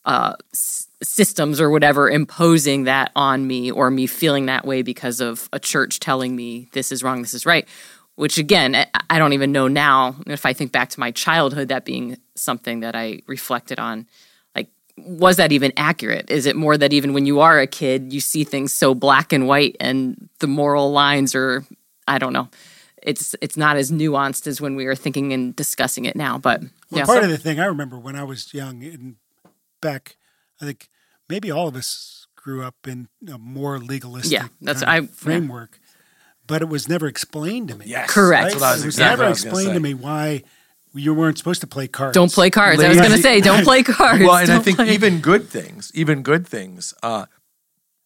uh, 0.05 0.35
s- 0.53 0.89
systems 1.03 1.61
or 1.61 1.71
whatever 1.71 2.09
imposing 2.11 2.85
that 2.85 3.13
on 3.15 3.47
me 3.47 3.71
or 3.71 3.91
me 3.91 4.07
feeling 4.07 4.47
that 4.47 4.67
way 4.67 4.83
because 4.83 5.21
of 5.21 5.49
a 5.53 5.59
church 5.61 6.01
telling 6.01 6.35
me 6.35 6.69
this 6.73 6.91
is 6.91 7.03
wrong, 7.03 7.23
this 7.23 7.35
is 7.35 7.47
right. 7.47 7.69
Which 8.21 8.37
again, 8.37 8.75
I- 9.09 9.19
don't 9.19 9.33
even 9.33 9.51
know 9.51 9.67
now 9.67 10.15
if 10.27 10.45
I 10.45 10.53
think 10.53 10.73
back 10.73 10.91
to 10.91 11.01
my 11.01 11.11
childhood, 11.11 11.69
that 11.69 11.87
being 11.87 12.19
something 12.37 12.81
that 12.81 12.95
I 12.95 13.23
reflected 13.27 13.79
on. 13.79 14.07
Like, 14.55 14.69
was 14.99 15.37
that 15.39 15.53
even 15.53 15.73
accurate? 15.79 16.31
Is 16.31 16.45
it 16.45 16.55
more 16.55 16.77
that 16.77 16.93
even 16.93 17.15
when 17.15 17.25
you 17.25 17.41
are 17.41 17.59
a 17.61 17.67
kid, 17.67 18.13
you 18.13 18.21
see 18.21 18.45
things 18.45 18.75
so 18.75 18.95
black 18.95 19.33
and 19.33 19.47
white 19.49 19.75
and 19.81 20.29
the 20.41 20.47
moral 20.47 20.93
lines 20.93 21.35
are, 21.35 21.65
I 22.07 22.19
don't 22.19 22.35
know. 22.35 22.49
It's 23.03 23.35
it's 23.41 23.57
not 23.57 23.77
as 23.79 23.91
nuanced 23.91 24.47
as 24.47 24.61
when 24.61 24.77
we 24.77 24.85
were 24.85 24.95
thinking 24.97 25.33
and 25.33 25.57
discussing 25.57 26.05
it 26.05 26.15
now. 26.15 26.37
But 26.37 26.61
Well, 26.91 26.99
yeah, 27.01 27.05
part 27.07 27.19
so- 27.21 27.25
of 27.25 27.31
the 27.31 27.39
thing 27.39 27.59
I 27.59 27.65
remember 27.65 27.99
when 27.99 28.17
I 28.17 28.25
was 28.25 28.53
young 28.53 28.85
and 28.85 29.17
back, 29.81 30.17
I 30.61 30.67
think 30.67 30.91
maybe 31.27 31.51
all 31.51 31.69
of 31.69 31.75
us 31.75 32.27
grew 32.37 32.63
up 32.63 32.87
in 32.87 33.09
a 33.33 33.39
more 33.39 33.79
legalistic 33.79 34.33
Yeah, 34.33 34.49
that's- 34.61 34.83
I- 34.87 34.97
yeah. 35.01 35.07
Framework, 36.51 36.61
but 36.61 36.63
it 36.69 36.71
was 36.73 36.89
never 36.89 37.07
explained 37.07 37.69
to 37.69 37.77
me. 37.77 37.87
yes 37.89 38.11
Correct. 38.11 38.51
that's 38.51 38.55
what 38.57 38.65
I 38.65 38.73
was 38.73 38.83
it 38.83 38.87
was 38.87 38.95
exactly 38.97 39.17
never 39.23 39.31
was 39.31 39.45
explained 39.45 39.69
say. 39.69 39.75
to 39.75 39.81
me 39.81 39.95
why 39.95 40.43
you 40.93 41.15
weren't 41.15 41.39
supposed 41.39 41.61
to 41.61 41.67
play 41.69 41.87
cards. 41.87 42.15
don't 42.15 42.33
play 42.33 42.51
cards. 42.51 42.83
I 42.83 42.89
was 42.89 42.99
going 42.99 43.13
to 43.13 43.19
say, 43.19 43.41
don't 43.41 43.63
play 43.71 43.83
cards. 43.85 44.23
Well, 44.25 44.35
and 44.35 44.51
I 44.51 44.55
Don't 44.55 44.65
think 44.65 44.79
play- 44.79 44.93
even 44.93 45.21
good 45.21 45.49
things, 45.49 45.93
even 45.95 46.23
good 46.23 46.47
things, 46.49 46.93
uh, 47.03 47.27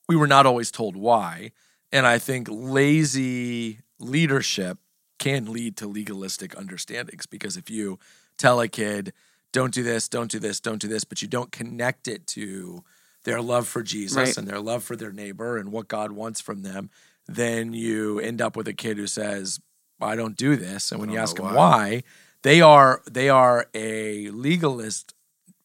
we 0.07 0.17
were 0.17 0.27
not 0.27 0.45
always 0.45 0.71
told 0.71 0.95
why. 0.95 1.53
And 1.93 2.07
I 2.07 2.19
think 2.19 2.47
lazy 2.51 3.79
leadership 3.99 4.79
can 5.19 5.51
lead 5.53 5.77
to 5.79 5.87
legalistic 5.87 6.57
understandings 6.59 7.25
because 7.25 7.57
if 7.57 7.71
you 7.71 7.99
tell 8.37 8.61
a 8.61 8.69
kid, 8.69 9.13
don't 9.53 9.73
do 9.73 9.83
this, 9.83 10.09
don't 10.09 10.31
do 10.31 10.39
this, 10.39 10.61
don't 10.61 10.81
do 10.81 10.89
this, 10.89 11.05
but 11.05 11.23
you 11.23 11.29
don't 11.29 11.53
connect 11.53 12.07
it 12.09 12.27
to 12.27 12.83
their 13.23 13.41
love 13.41 13.67
for 13.67 13.83
Jesus 13.83 14.17
Right. 14.19 14.37
and 14.37 14.47
their 14.47 14.61
love 14.61 14.85
for 14.85 14.97
their 14.97 15.13
neighbor 15.13 15.57
and 15.57 15.73
what 15.73 15.89
God 15.89 16.13
wants 16.13 16.41
from 16.41 16.63
them, 16.63 16.91
then 17.27 17.73
you 17.73 18.19
end 18.21 18.41
up 18.43 18.57
with 18.57 18.69
a 18.69 18.73
kid 18.75 18.97
who 18.99 19.07
says, 19.07 19.61
I 20.01 20.17
don't 20.17 20.37
do 20.37 20.57
this. 20.57 20.93
And 20.93 21.01
when 21.01 21.11
you 21.11 21.19
ask 21.19 21.39
know 21.39 21.47
them 21.47 21.55
why. 21.55 21.69
why, 21.71 22.03
they 22.43 22.61
are 22.61 23.03
they 23.11 23.29
are 23.31 23.67
a 23.75 24.29
legalist 24.31 25.15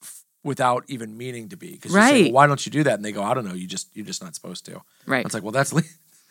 f- 0.02 0.24
without 0.44 0.86
even 0.88 1.18
meaning 1.18 1.50
to 1.50 1.58
be. 1.58 1.72
Because 1.74 1.94
you 1.94 2.00
say, 2.02 2.12
Right. 2.12 2.24
well, 2.26 2.34
why 2.34 2.48
don't 2.48 2.66
you 2.66 2.72
do 2.72 2.84
that? 2.84 2.94
And 2.96 3.04
they 3.04 3.12
go, 3.12 3.24
I 3.24 3.34
don't 3.34 3.46
know. 3.46 3.54
You 3.54 3.68
just 3.68 3.90
you're 3.94 4.06
just 4.06 4.24
not 4.24 4.36
supposed 4.36 4.66
to. 4.68 4.82
Right. 5.06 5.26
It's 5.26 5.34
like, 5.34 5.44
well, 5.44 5.52
that's 5.52 5.74
le- 5.74 5.82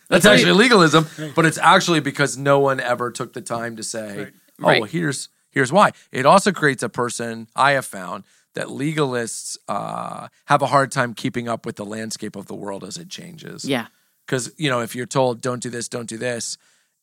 that's 0.09 0.25
right. 0.27 0.35
actually 0.35 0.53
legalism, 0.53 1.07
but 1.35 1.45
it's 1.45 1.59
actually 1.59 2.01
because 2.01 2.39
no 2.39 2.61
one 2.61 2.81
ever 2.81 3.11
took 3.11 3.35
the 3.35 3.43
time 3.43 3.77
to 3.77 3.83
say, 3.83 4.17
Right. 4.19 4.33
oh, 4.63 4.67
Right. 4.67 4.81
well, 4.81 4.89
here's 4.91 5.29
here's 5.51 5.71
why. 5.73 5.91
It 6.13 6.25
also 6.25 6.51
creates 6.53 6.83
a 6.83 6.89
person 6.89 7.49
I 7.55 7.73
have 7.73 7.85
found 7.85 8.25
that 8.55 8.69
legalists 8.69 9.59
uh, 9.69 10.29
have 10.47 10.63
a 10.63 10.67
hard 10.67 10.91
time 10.91 11.13
keeping 11.15 11.47
up 11.49 11.67
with 11.67 11.77
the 11.77 11.85
landscape 11.85 12.35
of 12.37 12.47
the 12.47 12.55
world 12.55 12.83
as 12.85 12.97
it 12.97 13.09
changes 13.11 13.65
yeah. 13.65 13.87
Because 14.29 14.53
you 14.59 14.69
know 14.69 14.81
if 14.81 14.95
you're 14.95 15.07
told 15.07 15.41
don't 15.41 15.63
do 15.63 15.71
this 15.71 15.89
don't 15.89 16.09
do 16.09 16.19
this 16.19 16.59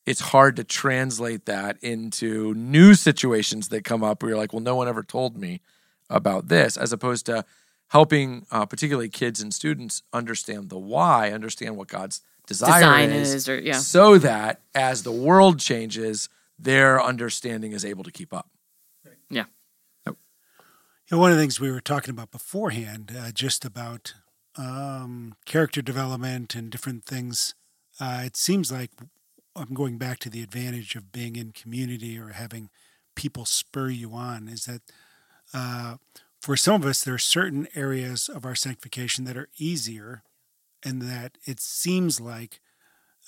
it's 0.06 0.20
hard 0.20 0.54
to 0.54 0.62
translate 0.62 1.46
that 1.46 1.76
into 1.82 2.54
new 2.54 2.94
situations 2.94 3.68
that 3.70 3.82
come 3.82 4.04
up 4.04 4.22
where 4.22 4.30
you're 4.30 4.38
like 4.38 4.52
well 4.52 4.62
no 4.62 4.76
one 4.76 4.86
ever 4.88 5.02
told 5.02 5.36
me 5.36 5.60
about 6.08 6.46
this 6.48 6.76
as 6.76 6.92
opposed 6.92 7.26
to 7.26 7.44
helping 7.88 8.46
uh, 8.52 8.64
particularly 8.64 9.08
kids 9.08 9.40
and 9.42 9.52
students 9.52 10.02
understand 10.12 10.70
the 10.70 10.78
why 10.78 11.32
understand 11.32 11.76
what 11.76 11.88
god's 11.88 12.20
desire 12.46 12.80
Design 12.80 13.10
is, 13.10 13.34
is, 13.34 13.48
or- 13.48 13.58
yeah. 13.60 13.78
so 13.78 14.18
that 14.18 14.60
as 14.74 15.02
the 15.02 15.12
world 15.12 15.58
changes 15.58 16.28
their 16.58 17.02
understanding 17.02 17.72
is 17.72 17.84
able 17.84 18.04
to 18.04 18.12
keep 18.12 18.32
up 18.32 18.48
Yeah. 19.30 19.44
You 21.08 21.16
know, 21.16 21.20
one 21.20 21.30
of 21.30 21.36
the 21.36 21.42
things 21.44 21.60
we 21.60 21.70
were 21.70 21.80
talking 21.80 22.10
about 22.10 22.32
beforehand, 22.32 23.12
uh, 23.16 23.30
just 23.30 23.64
about 23.64 24.14
um, 24.56 25.34
character 25.44 25.82
development 25.82 26.54
and 26.54 26.70
different 26.70 27.04
things. 27.04 27.54
Uh, 28.00 28.22
it 28.24 28.36
seems 28.36 28.70
like 28.70 28.90
I'm 29.54 29.74
going 29.74 29.98
back 29.98 30.18
to 30.20 30.30
the 30.30 30.42
advantage 30.42 30.94
of 30.96 31.12
being 31.12 31.36
in 31.36 31.52
community 31.52 32.18
or 32.18 32.28
having 32.28 32.70
people 33.14 33.44
spur 33.44 33.88
you 33.88 34.12
on. 34.12 34.48
Is 34.48 34.64
that 34.64 34.82
uh, 35.54 35.96
for 36.40 36.56
some 36.56 36.82
of 36.82 36.86
us, 36.86 37.02
there 37.02 37.14
are 37.14 37.18
certain 37.18 37.66
areas 37.74 38.28
of 38.28 38.44
our 38.44 38.54
sanctification 38.54 39.24
that 39.24 39.36
are 39.36 39.48
easier, 39.58 40.22
and 40.84 41.02
that 41.02 41.38
it 41.46 41.60
seems 41.60 42.20
like 42.20 42.60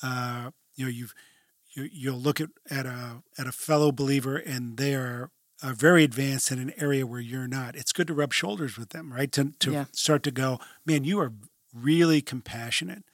uh, 0.03 0.51
you 0.75 0.85
know 0.85 0.91
you've 0.91 1.15
you, 1.75 1.89
you'll 1.93 2.19
look 2.19 2.41
at, 2.41 2.51
at 2.71 2.87
a 2.87 3.23
at 3.39 3.47
a 3.47 3.53
fellow 3.53 3.93
believer 3.93 4.37
and 4.37 4.77
they 4.77 4.95
are 4.95 5.31
uh, 5.63 5.73
very 5.73 6.05
advanced 6.05 6.53
in 6.53 6.59
an 6.59 6.73
area 6.77 7.07
where 7.07 7.21
you're 7.21 7.49
not. 7.49 7.77
It's 7.77 7.93
good 7.93 8.07
to 8.09 8.15
rub 8.15 8.33
shoulders 8.33 8.79
with 8.79 8.91
them, 8.91 9.13
right? 9.13 9.31
To 9.33 9.53
to 9.61 9.75
Yeah. 9.75 9.87
start 9.93 10.23
to 10.25 10.31
go, 10.31 10.59
man, 10.87 11.05
you 11.05 11.21
are 11.21 11.33
really 11.75 12.23
compassionate. 12.23 13.05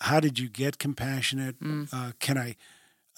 How 0.00 0.20
did 0.20 0.38
you 0.38 0.48
get 0.48 0.78
compassionate? 0.78 1.56
Uh, 1.92 2.12
can 2.20 2.38
I 2.38 2.56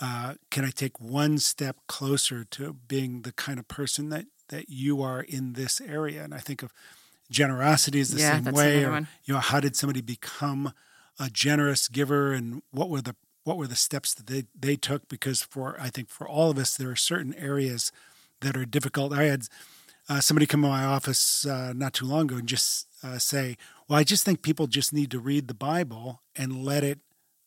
uh, 0.01 0.35
can 0.51 0.65
I 0.65 0.71
take 0.71 1.01
one 1.01 1.39
step 1.39 1.77
closer 1.89 2.45
to 2.45 2.73
being 2.75 3.23
the 3.23 3.33
kind 3.33 3.59
of 3.59 3.69
person 3.69 4.09
that 4.11 4.27
that 4.49 4.69
you 4.71 5.03
are 5.03 5.23
in 5.23 5.55
this 5.55 5.81
area? 5.81 6.25
And 6.25 6.35
I 6.35 6.39
think 6.39 6.63
of 6.63 6.73
generosity 7.31 8.01
is 8.01 8.11
the 8.11 8.19
Yeah, 8.19 8.19
same 8.19 8.51
way. 8.51 8.85
Or, 8.85 9.01
you 9.25 9.35
know, 9.35 9.41
how 9.41 9.61
did 9.61 9.77
somebody 9.77 10.01
become 10.01 10.73
a 11.19 11.31
generous 11.31 11.89
giver, 11.89 12.33
and 12.33 12.63
what 12.71 12.91
were 12.91 13.03
the 13.03 13.17
what 13.45 13.57
were 13.57 13.67
the 13.67 13.77
steps 13.77 14.15
that 14.15 14.27
they 14.27 14.45
they 14.59 14.77
took? 14.77 15.09
Because 15.09 15.43
for 15.43 15.81
I 15.81 15.91
think 15.91 16.11
for 16.11 16.29
all 16.29 16.51
of 16.51 16.59
us, 16.59 16.77
there 16.77 16.91
are 16.91 16.97
certain 16.97 17.35
areas 17.35 17.93
that 18.41 18.57
are 18.57 18.65
difficult. 18.65 19.13
I 19.13 19.25
had 19.25 19.43
uh, 20.09 20.21
somebody 20.21 20.47
come 20.47 20.63
to 20.63 20.69
my 20.69 20.85
office 20.85 21.47
uh, 21.47 21.73
not 21.75 21.93
too 21.93 22.07
long 22.07 22.23
ago 22.23 22.37
and 22.37 22.49
just 22.49 22.87
uh, 23.03 23.19
say, 23.19 23.57
"Well, 23.89 23.99
I 23.99 24.05
just 24.05 24.25
think 24.25 24.43
people 24.43 24.67
just 24.67 24.93
need 24.93 25.11
to 25.13 25.19
read 25.19 25.49
the 25.49 25.55
Bible 25.55 26.23
and 26.37 26.65
let 26.65 26.83
it 26.85 26.99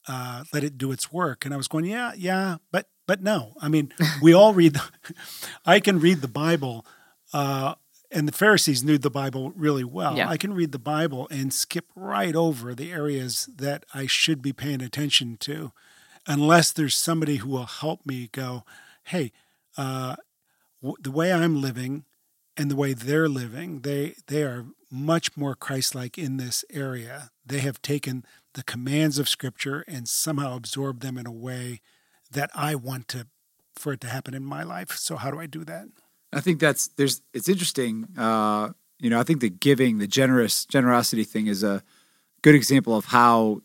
uh, 0.07 0.43
let 0.53 0.63
it 0.63 0.77
do 0.77 0.91
its 0.91 1.11
work." 1.11 1.45
And 1.45 1.53
I 1.53 1.57
was 1.57 1.67
going, 1.67 1.85
"Yeah, 1.85 2.13
yeah, 2.15 2.57
but 2.71 2.87
but 3.05 3.21
no. 3.21 3.53
I 3.61 3.69
mean, 3.69 3.93
we 4.21 4.33
all 4.33 4.53
read. 4.53 4.75
The, 4.75 4.83
I 5.65 5.79
can 5.79 5.99
read 5.99 6.21
the 6.21 6.27
Bible." 6.27 6.85
Uh, 7.33 7.75
and 8.13 8.27
the 8.27 8.31
Pharisees 8.31 8.83
knew 8.83 8.97
the 8.97 9.09
Bible 9.09 9.51
really 9.55 9.83
well. 9.83 10.15
Yeah. 10.15 10.29
I 10.29 10.37
can 10.37 10.53
read 10.53 10.71
the 10.71 10.79
Bible 10.79 11.27
and 11.31 11.51
skip 11.51 11.85
right 11.95 12.35
over 12.35 12.75
the 12.75 12.91
areas 12.91 13.49
that 13.57 13.85
I 13.93 14.05
should 14.05 14.41
be 14.41 14.53
paying 14.53 14.81
attention 14.81 15.37
to, 15.37 15.71
unless 16.27 16.71
there's 16.71 16.95
somebody 16.95 17.37
who 17.37 17.49
will 17.49 17.65
help 17.65 18.05
me 18.05 18.29
go, 18.31 18.65
hey, 19.05 19.31
uh, 19.77 20.15
the 20.99 21.11
way 21.11 21.31
I'm 21.31 21.61
living 21.61 22.05
and 22.57 22.69
the 22.69 22.75
way 22.75 22.93
they're 22.93 23.29
living, 23.29 23.81
they 23.81 24.15
they 24.27 24.43
are 24.43 24.65
much 24.91 25.35
more 25.35 25.55
Christ-like 25.55 26.17
in 26.17 26.37
this 26.37 26.63
area. 26.71 27.31
They 27.45 27.59
have 27.59 27.81
taken 27.81 28.23
the 28.53 28.63
commands 28.63 29.17
of 29.17 29.27
Scripture 29.27 29.83
and 29.87 30.07
somehow 30.07 30.55
absorbed 30.55 31.01
them 31.01 31.17
in 31.17 31.25
a 31.25 31.31
way 31.31 31.81
that 32.31 32.51
I 32.53 32.75
want 32.75 33.07
to 33.09 33.27
for 33.75 33.93
it 33.93 34.01
to 34.01 34.07
happen 34.07 34.33
in 34.33 34.43
my 34.43 34.63
life. 34.63 34.91
So 34.91 35.15
how 35.15 35.31
do 35.31 35.39
I 35.39 35.47
do 35.47 35.63
that? 35.65 35.87
I 36.31 36.41
think 36.41 36.59
that's 36.59 36.87
there's 36.89 37.21
it's 37.33 37.49
interesting. 37.49 38.07
Uh, 38.17 38.69
you 38.99 39.09
know, 39.09 39.19
I 39.19 39.23
think 39.23 39.41
the 39.41 39.49
giving, 39.49 39.97
the 39.97 40.07
generous 40.07 40.65
generosity 40.65 41.23
thing 41.23 41.47
is 41.47 41.63
a 41.63 41.83
good 42.41 42.55
example 42.55 42.95
of 42.95 43.05
how 43.05 43.61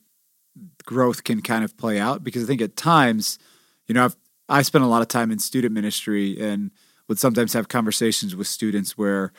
growth 0.84 1.24
can 1.24 1.42
kind 1.42 1.64
of 1.64 1.76
play 1.76 1.98
out 1.98 2.24
because 2.24 2.42
I 2.42 2.46
think 2.46 2.62
at 2.62 2.76
times, 2.76 3.38
you 3.86 3.94
know, 3.94 4.06
I've 4.06 4.16
I 4.48 4.62
spent 4.62 4.84
a 4.84 4.88
lot 4.88 5.02
of 5.02 5.08
time 5.08 5.30
in 5.30 5.38
student 5.38 5.74
ministry 5.74 6.40
and 6.40 6.70
would 7.08 7.18
sometimes 7.18 7.52
have 7.54 7.68
conversations 7.68 8.36
with 8.36 8.46
students 8.46 8.96
where 8.96 9.32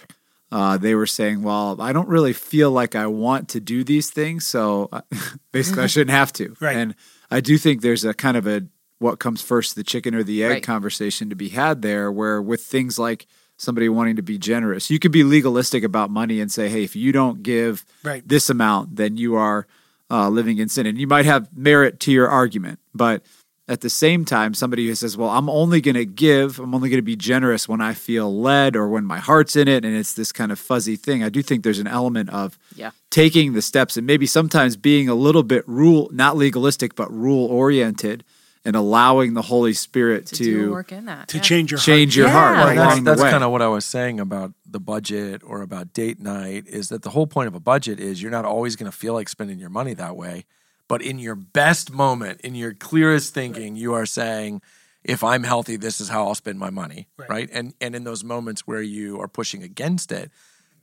uh, 0.51 0.77
they 0.77 0.95
were 0.95 1.05
saying, 1.05 1.43
"Well, 1.43 1.79
I 1.79 1.93
don't 1.93 2.07
really 2.09 2.33
feel 2.33 2.71
like 2.71 2.95
I 2.95 3.05
want 3.07 3.47
to 3.49 3.59
do 3.59 3.83
these 3.83 4.09
things, 4.09 4.45
so 4.45 4.89
basically 5.51 5.83
I 5.83 5.87
shouldn't 5.93 6.11
have 6.11 6.33
to." 6.33 6.55
Right. 6.59 6.75
And 6.75 6.95
I 7.29 7.39
do 7.41 7.57
think 7.57 7.81
there's 7.81 8.03
a 8.03 8.13
kind 8.13 8.35
of 8.35 8.47
a 8.47 8.63
what 8.97 9.19
comes 9.19 9.41
first, 9.41 9.75
the 9.75 9.83
chicken 9.83 10.13
or 10.13 10.23
the 10.23 10.43
egg 10.43 10.49
Right. 10.49 10.63
conversation 10.63 11.29
to 11.29 11.35
be 11.35 11.49
had 11.49 11.81
there, 11.83 12.11
where 12.11 12.41
with 12.41 12.61
things 12.63 12.97
like 12.99 13.27
somebody 13.57 13.87
wanting 13.89 14.15
to 14.15 14.21
be 14.21 14.37
generous, 14.37 14.89
you 14.89 14.99
could 14.99 15.11
be 15.11 15.23
legalistic 15.23 15.83
about 15.83 16.09
money 16.09 16.41
and 16.41 16.51
say, 16.51 16.67
"Hey, 16.69 16.83
if 16.83 16.95
you 16.95 17.11
don't 17.11 17.43
give 17.43 17.85
Right. 18.03 18.27
this 18.27 18.49
amount, 18.49 18.95
then 18.95 19.17
you 19.17 19.35
are 19.35 19.67
uh, 20.09 20.29
living 20.29 20.57
in 20.57 20.67
sin," 20.67 20.87
and 20.87 20.97
you 20.97 21.05
might 21.07 21.25
have 21.25 21.55
merit 21.55 21.99
to 22.01 22.11
your 22.11 22.27
argument, 22.27 22.79
but 22.95 23.21
at 23.69 23.81
the 23.81 23.89
same 23.89 24.25
time, 24.25 24.53
somebody 24.53 24.87
who 24.87 24.95
says, 24.95 25.15
Well, 25.15 25.29
I'm 25.29 25.47
only 25.49 25.79
going 25.79 25.95
to 25.95 26.05
give, 26.05 26.59
I'm 26.59 26.73
only 26.75 26.89
going 26.89 26.97
to 26.97 27.03
be 27.03 27.15
generous 27.15 27.69
when 27.69 27.79
I 27.79 27.93
feel 27.93 28.33
led 28.35 28.75
or 28.75 28.89
when 28.89 29.05
my 29.05 29.19
heart's 29.19 29.55
in 29.55 29.67
it, 29.67 29.85
and 29.85 29.95
it's 29.95 30.13
this 30.13 30.31
kind 30.31 30.51
of 30.51 30.59
fuzzy 30.59 30.95
thing. 30.95 31.23
I 31.23 31.29
do 31.29 31.41
think 31.41 31.63
there's 31.63 31.79
an 31.79 31.87
element 31.87 32.29
of 32.31 32.57
Yeah. 32.75 32.91
taking 33.11 33.53
the 33.53 33.61
steps 33.61 33.95
and 33.95 34.05
maybe 34.07 34.25
sometimes 34.25 34.75
being 34.75 35.07
a 35.07 35.15
little 35.15 35.43
bit 35.43 35.63
rule, 35.67 36.09
not 36.11 36.35
legalistic, 36.35 36.95
but 36.95 37.09
rule 37.13 37.45
oriented 37.45 38.23
and 38.65 38.75
allowing 38.75 39.35
the 39.35 39.43
Holy 39.43 39.71
Spirit 39.73 40.25
To, 40.25 40.35
to, 40.35 40.71
work 40.71 40.91
in 40.91 41.05
that. 41.05 41.29
To 41.29 41.37
yeah. 41.37 41.43
change 41.43 41.71
your 41.71 41.79
change 41.79 42.17
your 42.17 42.27
Yeah. 42.27 42.33
heart 42.33 42.57
Well, 42.57 42.65
Well, 42.75 42.75
along 42.87 43.03
that's 43.05 43.21
that's 43.21 43.31
kind 43.31 43.43
of 43.43 43.51
what 43.51 43.61
I 43.61 43.67
was 43.69 43.85
saying 43.85 44.19
about 44.19 44.51
the 44.69 44.81
budget 44.81 45.41
or 45.45 45.61
about 45.61 45.93
date 45.93 46.19
night 46.19 46.65
is 46.67 46.89
that 46.89 47.03
the 47.03 47.11
whole 47.11 47.25
point 47.27 47.47
of 47.47 47.55
a 47.55 47.59
budget 47.61 47.99
is 48.01 48.21
you're 48.21 48.31
not 48.31 48.43
always 48.45 48.75
going 48.75 48.91
to 48.91 48.97
feel 48.97 49.13
like 49.13 49.29
spending 49.29 49.59
your 49.59 49.69
money 49.69 49.93
that 49.93 50.15
way. 50.17 50.45
But 50.89 51.01
in 51.01 51.19
your 51.19 51.35
best 51.35 51.93
moment, 51.93 52.41
in 52.41 52.55
your 52.55 52.73
clearest 52.73 53.33
thinking, 53.33 53.77
you 53.77 53.93
are 53.93 54.05
saying, 54.05 54.61
if 55.03 55.23
I'm 55.23 55.43
healthy, 55.43 55.77
this 55.77 56.01
is 56.01 56.09
how 56.09 56.27
I'll 56.27 56.35
spend 56.35 56.59
my 56.59 56.71
money. 56.71 57.07
Right. 57.15 57.29
Right. 57.29 57.49
And 57.53 57.73
and 57.79 57.95
in 57.95 58.03
those 58.03 58.23
moments 58.25 58.67
where 58.67 58.81
you 58.81 59.21
are 59.21 59.29
pushing 59.29 59.63
against 59.63 60.11
it, 60.11 60.31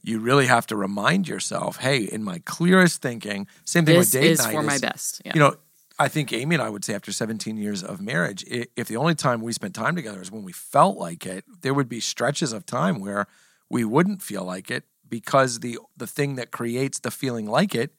you 0.02 0.18
really 0.20 0.46
have 0.46 0.66
to 0.68 0.76
remind 0.76 1.28
yourself, 1.28 1.78
hey, 1.78 2.04
in 2.04 2.22
my 2.22 2.38
clearest 2.46 3.02
thinking, 3.02 3.46
same 3.64 3.84
thing 3.84 3.98
This 3.98 4.14
with 4.14 4.22
date 4.22 4.30
is 4.30 4.38
night 4.38 4.52
for 4.52 4.62
my 4.62 4.78
best. 4.78 5.20
Yeah. 5.24 5.32
you 5.34 5.40
know, 5.40 5.56
I 5.98 6.08
think 6.08 6.32
Amy 6.32 6.54
and 6.54 6.62
I 6.62 6.70
would 6.70 6.84
say 6.84 6.94
after 6.94 7.10
17 7.10 7.56
years 7.56 7.82
of 7.82 8.00
marriage, 8.00 8.44
if 8.46 8.86
the 8.86 8.96
only 8.96 9.14
time 9.14 9.40
we 9.42 9.52
spent 9.52 9.74
time 9.74 9.96
together 9.96 10.22
is 10.22 10.30
when 10.30 10.44
we 10.44 10.52
felt 10.52 10.96
like 10.96 11.26
it, 11.26 11.44
there 11.62 11.74
would 11.74 11.88
be 11.88 12.00
stretches 12.00 12.52
of 12.52 12.64
time 12.64 13.00
where 13.00 13.26
we 13.68 13.84
wouldn't 13.84 14.22
feel 14.22 14.44
like 14.44 14.70
it 14.70 14.84
because 15.08 15.60
the 15.60 15.78
the 15.96 16.06
thing 16.06 16.36
that 16.36 16.50
creates 16.50 17.00
the 17.00 17.10
feeling 17.10 17.46
like 17.46 17.74
it 17.74 17.92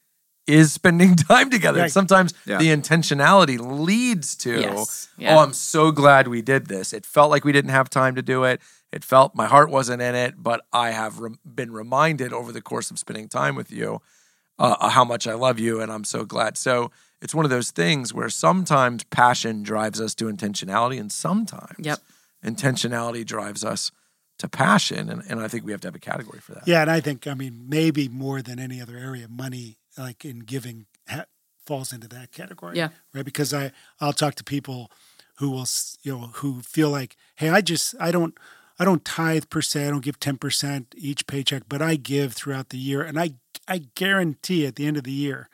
is 0.47 0.71
spending 0.73 1.15
time 1.29 1.49
together. 1.49 1.81
Right. 1.81 1.91
Sometimes 1.91 2.33
Yeah. 2.45 2.57
the 2.57 2.67
intentionality 2.67 3.59
leads 3.59 4.35
to, 4.37 4.59
Yes. 4.61 5.09
Yeah. 5.17 5.35
oh, 5.35 5.39
I'm 5.43 5.53
so 5.53 5.91
glad 5.91 6.27
we 6.27 6.41
did 6.41 6.67
this. 6.67 6.93
It 6.93 7.05
felt 7.05 7.29
like 7.29 7.43
we 7.45 7.51
didn't 7.51 7.71
have 7.71 7.89
time 7.89 8.15
to 8.15 8.21
do 8.21 8.43
it. 8.45 8.61
It 8.91 9.03
felt 9.03 9.35
my 9.35 9.47
heart 9.47 9.69
wasn't 9.69 10.01
in 10.01 10.15
it, 10.15 10.35
but 10.41 10.65
I 10.71 10.91
have 10.91 11.19
rem- 11.19 11.39
been 11.45 11.71
reminded 11.73 12.31
over 12.31 12.51
the 12.53 12.61
course 12.61 12.89
of 12.89 12.97
spending 12.97 13.27
time 13.27 13.55
with 13.55 13.71
you 13.71 14.01
uh, 14.59 14.89
how 14.89 15.03
much 15.03 15.27
I 15.27 15.33
love 15.33 15.59
you, 15.59 15.81
and 15.81 15.91
I'm 15.91 16.03
so 16.05 16.23
glad. 16.25 16.57
So 16.57 16.89
it's 17.21 17.35
one 17.35 17.45
of 17.45 17.51
those 17.51 17.69
things 17.71 18.13
where 18.13 18.29
sometimes 18.29 19.03
passion 19.03 19.61
drives 19.61 19.99
us 20.01 20.15
to 20.15 20.25
intentionality, 20.25 20.99
and 20.99 21.11
sometimes 21.11 21.75
Yep. 21.77 21.99
intentionality 22.43 23.25
drives 23.25 23.63
us 23.65 23.91
to 24.39 24.47
passion. 24.47 25.09
And, 25.09 25.21
and 25.29 25.39
I 25.41 25.47
think 25.47 25.65
we 25.65 25.71
have 25.73 25.81
to 25.81 25.87
have 25.87 25.95
a 25.95 25.99
category 25.99 26.39
for 26.39 26.53
that. 26.53 26.67
Yeah, 26.67 26.81
and 26.81 26.89
I 26.91 27.01
think 27.01 27.27
I 27.27 27.33
mean 27.33 27.65
maybe 27.67 28.07
more 28.07 28.41
than 28.41 28.57
any 28.59 28.81
other 28.81 28.97
area, 28.97 29.27
money 29.27 29.77
like 29.97 30.25
in 30.25 30.39
giving 30.39 30.85
ha- 31.07 31.25
falls 31.65 31.91
into 31.91 32.07
that 32.09 32.31
category. 32.31 32.77
Yeah. 32.77 32.89
right. 33.13 33.25
Because 33.25 33.53
I 33.53 33.71
I'll 33.99 34.13
talk 34.13 34.35
to 34.35 34.43
people 34.43 34.91
who 35.35 35.49
will 35.49 35.67
you 36.03 36.17
know 36.17 36.27
who 36.35 36.61
feel 36.61 36.89
like, 36.89 37.15
hey, 37.35 37.49
I 37.49 37.61
just 37.61 37.95
I 37.99 38.11
don't 38.11 38.37
I 38.79 38.85
don't 38.85 39.03
tithe 39.03 39.45
per 39.49 39.61
se. 39.61 39.87
I 39.87 39.89
don't 39.89 40.03
give 40.03 40.19
ten 40.19 40.37
percent 40.37 40.93
each 40.97 41.27
paycheck, 41.27 41.63
but 41.67 41.81
I 41.81 41.95
give 41.95 42.33
throughout 42.33 42.69
the 42.69 42.77
year, 42.77 43.01
and 43.01 43.19
I 43.19 43.31
I 43.67 43.87
guarantee 43.95 44.65
at 44.65 44.75
the 44.75 44.85
end 44.85 44.97
of 44.97 45.03
the 45.03 45.11
year, 45.11 45.49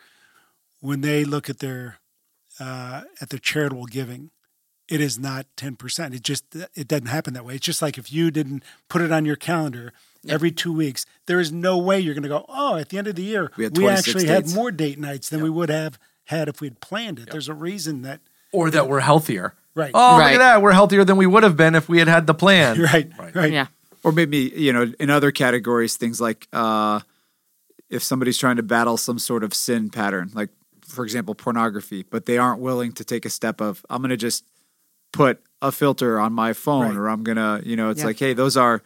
when 0.80 1.02
they 1.02 1.24
look 1.24 1.50
at 1.50 1.60
their 1.60 2.00
uh, 2.60 3.04
at 3.22 3.30
their 3.30 3.40
charitable 3.40 3.86
giving, 3.86 4.30
it 4.88 5.02
is 5.02 5.18
not 5.18 5.48
10%. 5.58 6.14
It 6.14 6.22
just 6.24 6.46
it 6.76 6.88
doesn't 6.88 7.08
happen 7.08 7.34
that 7.34 7.46
way. 7.46 7.56
It's 7.56 7.66
just 7.66 7.82
like 7.82 7.98
if 7.98 8.12
you 8.12 8.32
didn't 8.32 8.64
put 8.90 9.02
it 9.02 9.12
on 9.12 9.26
your 9.26 9.36
calendar 9.36 9.94
every 10.28 10.52
2 10.52 10.72
weeks, 10.74 11.06
there 11.26 11.40
is 11.40 11.52
no 11.52 11.78
way 11.78 12.00
you're 12.00 12.14
going 12.14 12.24
to 12.24 12.30
go, 12.30 12.46
"Oh, 12.50 12.76
at 12.78 12.90
the 12.90 12.98
end 12.98 13.08
of 13.08 13.16
the 13.16 13.24
year, 13.24 13.52
We 13.58 13.62
we, 13.62 13.64
had 13.66 13.76
26 13.76 14.08
actually 14.08 14.26
dates." 14.28 14.52
had 14.52 14.56
more 14.58 14.72
date 14.72 15.00
nights 15.00 15.30
than 15.30 15.42
we 15.44 15.50
would 15.50 15.70
have 15.70 15.98
had 16.26 16.48
if 16.48 16.62
we'd 16.62 16.80
planned 16.80 17.20
it." 17.20 17.30
There's 17.32 17.50
a 17.50 17.54
reason 17.54 18.02
that 18.04 18.22
Or 18.52 18.70
that 18.70 18.88
we're 18.88 19.00
healthier. 19.02 19.54
Right. 19.76 19.92
Oh, 19.94 20.18
look 20.18 20.26
at 20.34 20.38
that. 20.38 20.62
We're 20.62 20.74
healthier 20.74 21.04
than 21.04 21.18
we 21.18 21.26
would 21.26 21.42
have 21.44 21.58
been 21.58 21.74
if 21.74 21.90
we 21.90 21.98
had 22.00 22.08
had 22.08 22.28
the 22.28 22.36
plan. 22.36 22.80
right, 22.94 23.12
Right. 23.18 23.36
right. 23.36 23.52
Yeah. 23.52 23.68
or 24.04 24.12
maybe 24.12 24.52
you 24.56 24.72
know 24.74 24.92
in 25.00 25.10
other 25.10 25.32
categories 25.32 25.98
things 25.98 26.20
like 26.22 26.48
uh, 26.54 27.00
if 27.90 28.04
somebody's 28.04 28.38
trying 28.38 28.58
to 28.58 28.64
battle 28.64 28.98
some 28.98 29.18
sort 29.18 29.44
of 29.44 29.54
sin 29.54 29.90
pattern 29.90 30.30
like 30.34 30.50
for 30.86 31.04
example 31.06 31.34
pornography 31.34 32.04
but 32.10 32.26
they 32.26 32.38
aren't 32.38 32.60
willing 32.60 32.92
to 32.92 33.04
take 33.06 33.26
a 33.26 33.30
step 33.30 33.62
of 33.62 33.86
i'm 33.90 34.02
going 34.02 34.10
to 34.10 34.18
just 34.18 34.44
put 35.14 35.42
a 35.62 35.72
filter 35.72 36.20
on 36.20 36.34
my 36.34 36.52
phone 36.54 36.88
Right. 36.90 36.96
or 36.98 37.08
i'm 37.08 37.24
going 37.24 37.38
to 37.38 37.62
you 37.68 37.76
know 37.78 37.90
it's 37.90 38.02
Yeah. 38.02 38.08
like 38.08 38.20
hey 38.20 38.34
those 38.34 38.58
are 38.58 38.82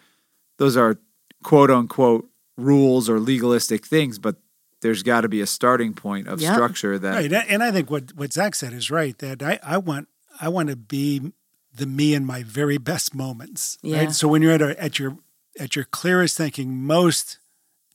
those 0.58 0.78
are 0.78 0.98
quote 1.44 1.72
unquote 1.72 2.30
rules 2.58 3.10
or 3.10 3.20
legalistic 3.20 3.86
things 3.86 4.18
but 4.20 4.36
there's 4.82 5.02
got 5.04 5.22
to 5.22 5.30
be 5.30 5.42
a 5.42 5.46
starting 5.48 5.94
point 5.94 6.28
of 6.28 6.40
Yeah. 6.40 6.54
structure 6.54 7.00
that 7.00 7.16
Right. 7.16 7.34
And 7.34 7.64
I 7.64 7.72
think 7.72 7.90
what, 7.90 8.16
what 8.16 8.32
Zach 8.34 8.54
said 8.56 8.74
is 8.74 8.92
right 8.92 9.18
that 9.20 9.42
I, 9.42 9.60
I 9.64 9.78
want 9.78 10.08
I 10.40 10.50
want 10.50 10.70
to 10.70 10.76
be 10.76 11.32
the 11.74 11.86
me 11.88 12.14
in 12.14 12.26
my 12.26 12.44
very 12.44 12.78
best 12.78 13.16
moments. 13.16 13.78
Yeah. 13.82 13.98
Right. 14.00 14.12
So 14.12 14.28
when 14.28 14.42
you're 14.42 14.54
at 14.54 14.62
a, 14.62 14.80
at 14.82 15.00
your 15.00 15.18
at 15.60 15.76
your 15.76 15.86
clearest 15.86 16.38
thinking, 16.38 16.76
most 16.84 17.40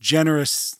generous, 0.00 0.76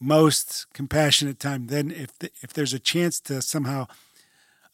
most 0.00 0.66
compassionate 0.74 1.38
time, 1.38 1.68
then 1.68 1.90
if 1.92 2.18
the, 2.18 2.30
if 2.42 2.52
there's 2.52 2.74
a 2.74 2.78
chance 2.80 3.20
to 3.20 3.40
somehow 3.40 3.86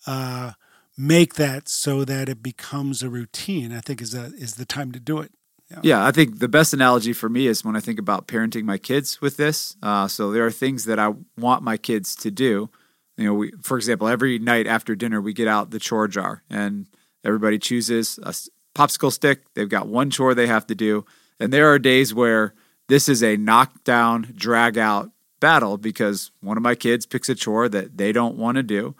uh, 0.06 0.52
make 0.96 1.34
that 1.34 1.68
so 1.68 2.04
that 2.04 2.28
it 2.28 2.42
becomes 2.42 3.02
a 3.02 3.10
routine, 3.10 3.72
I 3.72 3.80
think 3.80 4.00
is 4.00 4.14
a 4.14 4.32
is 4.36 4.54
the 4.54 4.64
time 4.64 4.92
to 4.92 5.00
do 5.00 5.18
it. 5.20 5.32
Yeah, 5.82 6.04
I 6.04 6.10
think 6.10 6.38
the 6.38 6.48
best 6.48 6.74
analogy 6.74 7.12
for 7.12 7.28
me 7.28 7.46
is 7.46 7.64
when 7.64 7.76
I 7.76 7.80
think 7.80 7.98
about 7.98 8.26
parenting 8.26 8.64
my 8.64 8.78
kids 8.78 9.20
with 9.20 9.36
this. 9.36 9.76
Uh, 9.82 10.08
so 10.08 10.30
there 10.30 10.44
are 10.44 10.50
things 10.50 10.84
that 10.84 10.98
I 10.98 11.14
want 11.36 11.62
my 11.62 11.76
kids 11.76 12.14
to 12.16 12.30
do. 12.30 12.70
You 13.16 13.24
know, 13.26 13.34
we, 13.34 13.52
for 13.62 13.76
example, 13.76 14.08
every 14.08 14.38
night 14.38 14.66
after 14.66 14.94
dinner, 14.94 15.20
we 15.20 15.32
get 15.32 15.48
out 15.48 15.70
the 15.70 15.78
chore 15.78 16.08
jar 16.08 16.42
and 16.50 16.86
everybody 17.24 17.58
chooses 17.58 18.18
a 18.22 18.34
popsicle 18.74 19.12
stick. 19.12 19.42
They've 19.54 19.68
got 19.68 19.86
one 19.86 20.10
chore 20.10 20.34
they 20.34 20.46
have 20.46 20.66
to 20.68 20.74
do. 20.74 21.04
And 21.38 21.52
there 21.52 21.72
are 21.72 21.78
days 21.78 22.14
where 22.14 22.54
this 22.88 23.08
is 23.08 23.22
a 23.22 23.36
knockdown, 23.36 24.32
drag 24.34 24.78
out 24.78 25.10
battle 25.40 25.76
because 25.76 26.30
one 26.40 26.56
of 26.56 26.62
my 26.62 26.74
kids 26.74 27.06
picks 27.06 27.28
a 27.28 27.34
chore 27.34 27.68
that 27.68 27.96
they 27.96 28.12
don't 28.12 28.36
want 28.36 28.56
to 28.56 28.62
do. 28.62 28.94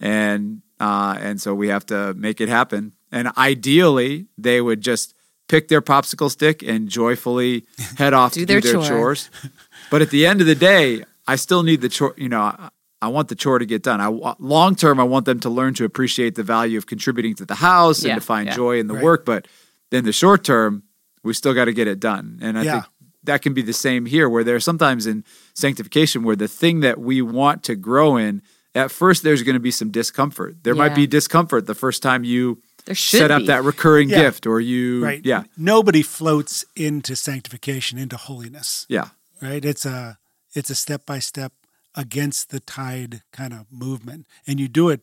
And, 0.00 0.62
uh, 0.80 1.18
and 1.20 1.40
so 1.40 1.54
we 1.54 1.68
have 1.68 1.86
to 1.86 2.14
make 2.14 2.40
it 2.40 2.48
happen. 2.48 2.94
And 3.10 3.28
ideally, 3.36 4.26
they 4.36 4.60
would 4.60 4.80
just 4.80 5.14
pick 5.48 5.68
their 5.68 5.82
popsicle 5.82 6.30
stick 6.30 6.62
and 6.62 6.88
joyfully 6.88 7.64
head 7.96 8.14
off 8.14 8.34
Do 8.34 8.40
to 8.40 8.46
their 8.46 8.60
do 8.60 8.72
their 8.72 8.80
chore. 8.80 8.88
chores. 8.88 9.30
But 9.90 10.02
at 10.02 10.10
the 10.10 10.26
end 10.26 10.42
of 10.42 10.46
the 10.46 10.54
day, 10.54 11.04
I 11.26 11.36
still 11.36 11.62
need 11.62 11.80
the 11.80 11.88
chore. 11.88 12.12
You 12.18 12.28
know, 12.28 12.42
I, 12.42 12.68
I 13.00 13.08
want 13.08 13.28
the 13.28 13.34
chore 13.34 13.58
to 13.58 13.64
get 13.64 13.82
done. 13.82 14.00
I 14.02 14.08
long 14.38 14.74
term, 14.74 15.00
I 15.00 15.04
want 15.04 15.24
them 15.24 15.40
to 15.40 15.48
learn 15.48 15.72
to 15.74 15.84
appreciate 15.84 16.34
the 16.34 16.42
value 16.42 16.76
of 16.76 16.86
contributing 16.86 17.34
to 17.36 17.46
the 17.46 17.54
house 17.54 18.04
Yeah, 18.04 18.12
and 18.12 18.20
to 18.20 18.26
find 18.26 18.48
yeah. 18.48 18.54
joy 18.54 18.78
in 18.80 18.86
the 18.88 18.94
Right. 18.94 19.02
work. 19.04 19.24
But 19.24 19.48
in 19.90 20.04
the 20.04 20.12
short 20.12 20.44
term, 20.44 20.82
we 21.24 21.32
still 21.32 21.54
got 21.54 21.66
to 21.66 21.72
get 21.72 21.86
it 21.88 22.00
done. 22.00 22.38
And 22.42 22.58
I 22.58 22.62
Yeah. 22.64 22.72
think 22.72 22.84
that 23.24 23.40
can 23.42 23.54
be 23.54 23.62
the 23.62 23.72
same 23.72 24.04
here, 24.06 24.28
where 24.28 24.44
there's 24.44 24.64
sometimes 24.64 25.06
in 25.06 25.24
sanctification 25.54 26.22
where 26.22 26.36
the 26.36 26.48
thing 26.48 26.80
that 26.80 27.00
we 27.00 27.22
want 27.22 27.62
to 27.64 27.74
grow 27.74 28.16
in, 28.16 28.42
at 28.74 28.90
first 28.90 29.22
there's 29.22 29.42
going 29.42 29.54
to 29.56 29.60
be 29.60 29.70
some 29.70 29.90
discomfort. 29.90 30.56
There 30.64 30.74
might 30.74 30.94
be 30.94 31.06
discomfort 31.06 31.66
the 31.66 31.74
first 31.74 32.02
time 32.02 32.24
you 32.24 32.60
There 32.88 32.94
should 32.94 33.18
set 33.18 33.30
up 33.30 33.40
be. 33.42 33.46
that 33.48 33.64
recurring 33.64 34.08
Yeah. 34.08 34.22
gift 34.22 34.46
or 34.46 34.60
you, 34.60 35.04
Right. 35.04 35.20
yeah, 35.22 35.44
Nobody 35.58 36.02
floats 36.02 36.64
into 36.74 37.14
sanctification, 37.16 37.98
into 37.98 38.16
holiness. 38.16 38.86
yeah, 38.88 39.10
Right. 39.42 39.62
It's 39.62 39.84
a 39.84 40.18
it's 40.54 40.70
a 40.70 40.74
step 40.74 41.04
by 41.04 41.18
step 41.18 41.52
against 41.94 42.48
the 42.48 42.60
tide 42.60 43.22
kind 43.30 43.52
of 43.52 43.66
movement, 43.70 44.26
and 44.46 44.58
you 44.58 44.68
do 44.68 44.88
it 44.88 45.02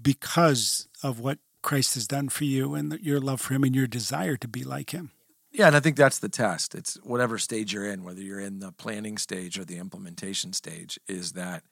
because 0.00 0.88
of 1.02 1.18
what 1.20 1.38
Christ 1.62 1.94
has 1.94 2.06
done 2.06 2.28
for 2.28 2.44
you 2.44 2.74
and 2.74 2.98
your 3.00 3.18
love 3.20 3.40
for 3.40 3.54
Him 3.54 3.64
and 3.64 3.74
your 3.74 3.86
desire 3.86 4.36
to 4.36 4.48
be 4.48 4.62
like 4.62 4.90
Him. 4.90 5.12
Yeah, 5.52 5.68
and 5.68 5.76
I 5.76 5.80
think 5.80 5.96
that's 5.96 6.18
the 6.18 6.28
test. 6.28 6.74
It's 6.74 6.94
whatever 7.02 7.38
stage 7.38 7.72
you're 7.72 7.86
in, 7.86 8.04
whether 8.04 8.20
you're 8.20 8.40
in 8.40 8.58
the 8.60 8.72
planning 8.72 9.16
stage 9.18 9.58
or 9.58 9.64
the 9.64 9.78
implementation 9.78 10.52
stage, 10.52 10.98
is 11.08 11.32
that 11.32 11.62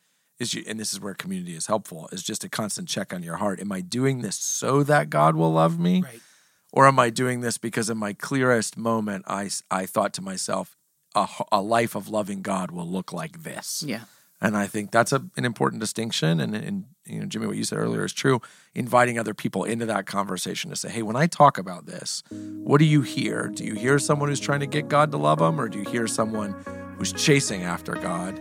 is 0.40 0.54
you, 0.54 0.64
and 0.66 0.80
this 0.80 0.92
is 0.92 1.00
where 1.00 1.14
community 1.14 1.54
is 1.54 1.66
helpful, 1.66 2.08
is 2.10 2.22
just 2.22 2.42
a 2.42 2.48
constant 2.48 2.88
check 2.88 3.12
on 3.12 3.22
your 3.22 3.36
heart. 3.36 3.60
Am 3.60 3.70
I 3.70 3.82
doing 3.82 4.22
this 4.22 4.36
so 4.36 4.82
that 4.82 5.10
God 5.10 5.36
will 5.36 5.52
love 5.52 5.78
me? 5.78 6.02
Right. 6.02 6.20
Or 6.72 6.86
am 6.86 6.98
I 6.98 7.10
doing 7.10 7.40
this 7.40 7.58
because 7.58 7.90
in 7.90 7.98
my 7.98 8.12
clearest 8.12 8.76
moment 8.76 9.24
I, 9.28 9.50
I 9.70 9.86
thought 9.86 10.12
to 10.14 10.22
myself, 10.22 10.76
a 11.50 11.60
life 11.60 11.96
of 11.96 12.08
loving 12.08 12.40
God 12.40 12.70
will 12.70 12.86
look 12.86 13.12
like 13.12 13.42
this. 13.42 13.82
Yeah. 13.84 14.02
And 14.40 14.56
I 14.56 14.66
think 14.66 14.90
that's 14.90 15.12
a, 15.12 15.22
an 15.36 15.44
important 15.44 15.80
distinction. 15.80 16.40
And, 16.40 16.54
and 16.54 16.84
you 17.04 17.20
know, 17.20 17.26
Jimmy, 17.26 17.46
what 17.46 17.56
you 17.56 17.64
said 17.64 17.78
earlier 17.78 18.04
is 18.04 18.12
true. 18.12 18.40
Inviting 18.74 19.18
other 19.18 19.34
people 19.34 19.64
into 19.64 19.86
that 19.86 20.06
conversation 20.06 20.70
to 20.70 20.76
say, 20.76 20.88
"Hey, 20.88 21.02
when 21.02 21.16
I 21.16 21.26
talk 21.26 21.58
about 21.58 21.86
this, 21.86 22.22
what 22.30 22.78
do 22.78 22.84
you 22.84 23.02
hear? 23.02 23.48
Do 23.48 23.64
you 23.64 23.74
hear 23.74 23.98
someone 23.98 24.28
who's 24.28 24.40
trying 24.40 24.60
to 24.60 24.66
get 24.66 24.88
God 24.88 25.10
to 25.10 25.18
love 25.18 25.40
them, 25.40 25.60
or 25.60 25.68
do 25.68 25.80
you 25.80 25.90
hear 25.90 26.06
someone 26.06 26.54
who's 26.96 27.12
chasing 27.12 27.64
after 27.64 27.94
God 27.94 28.40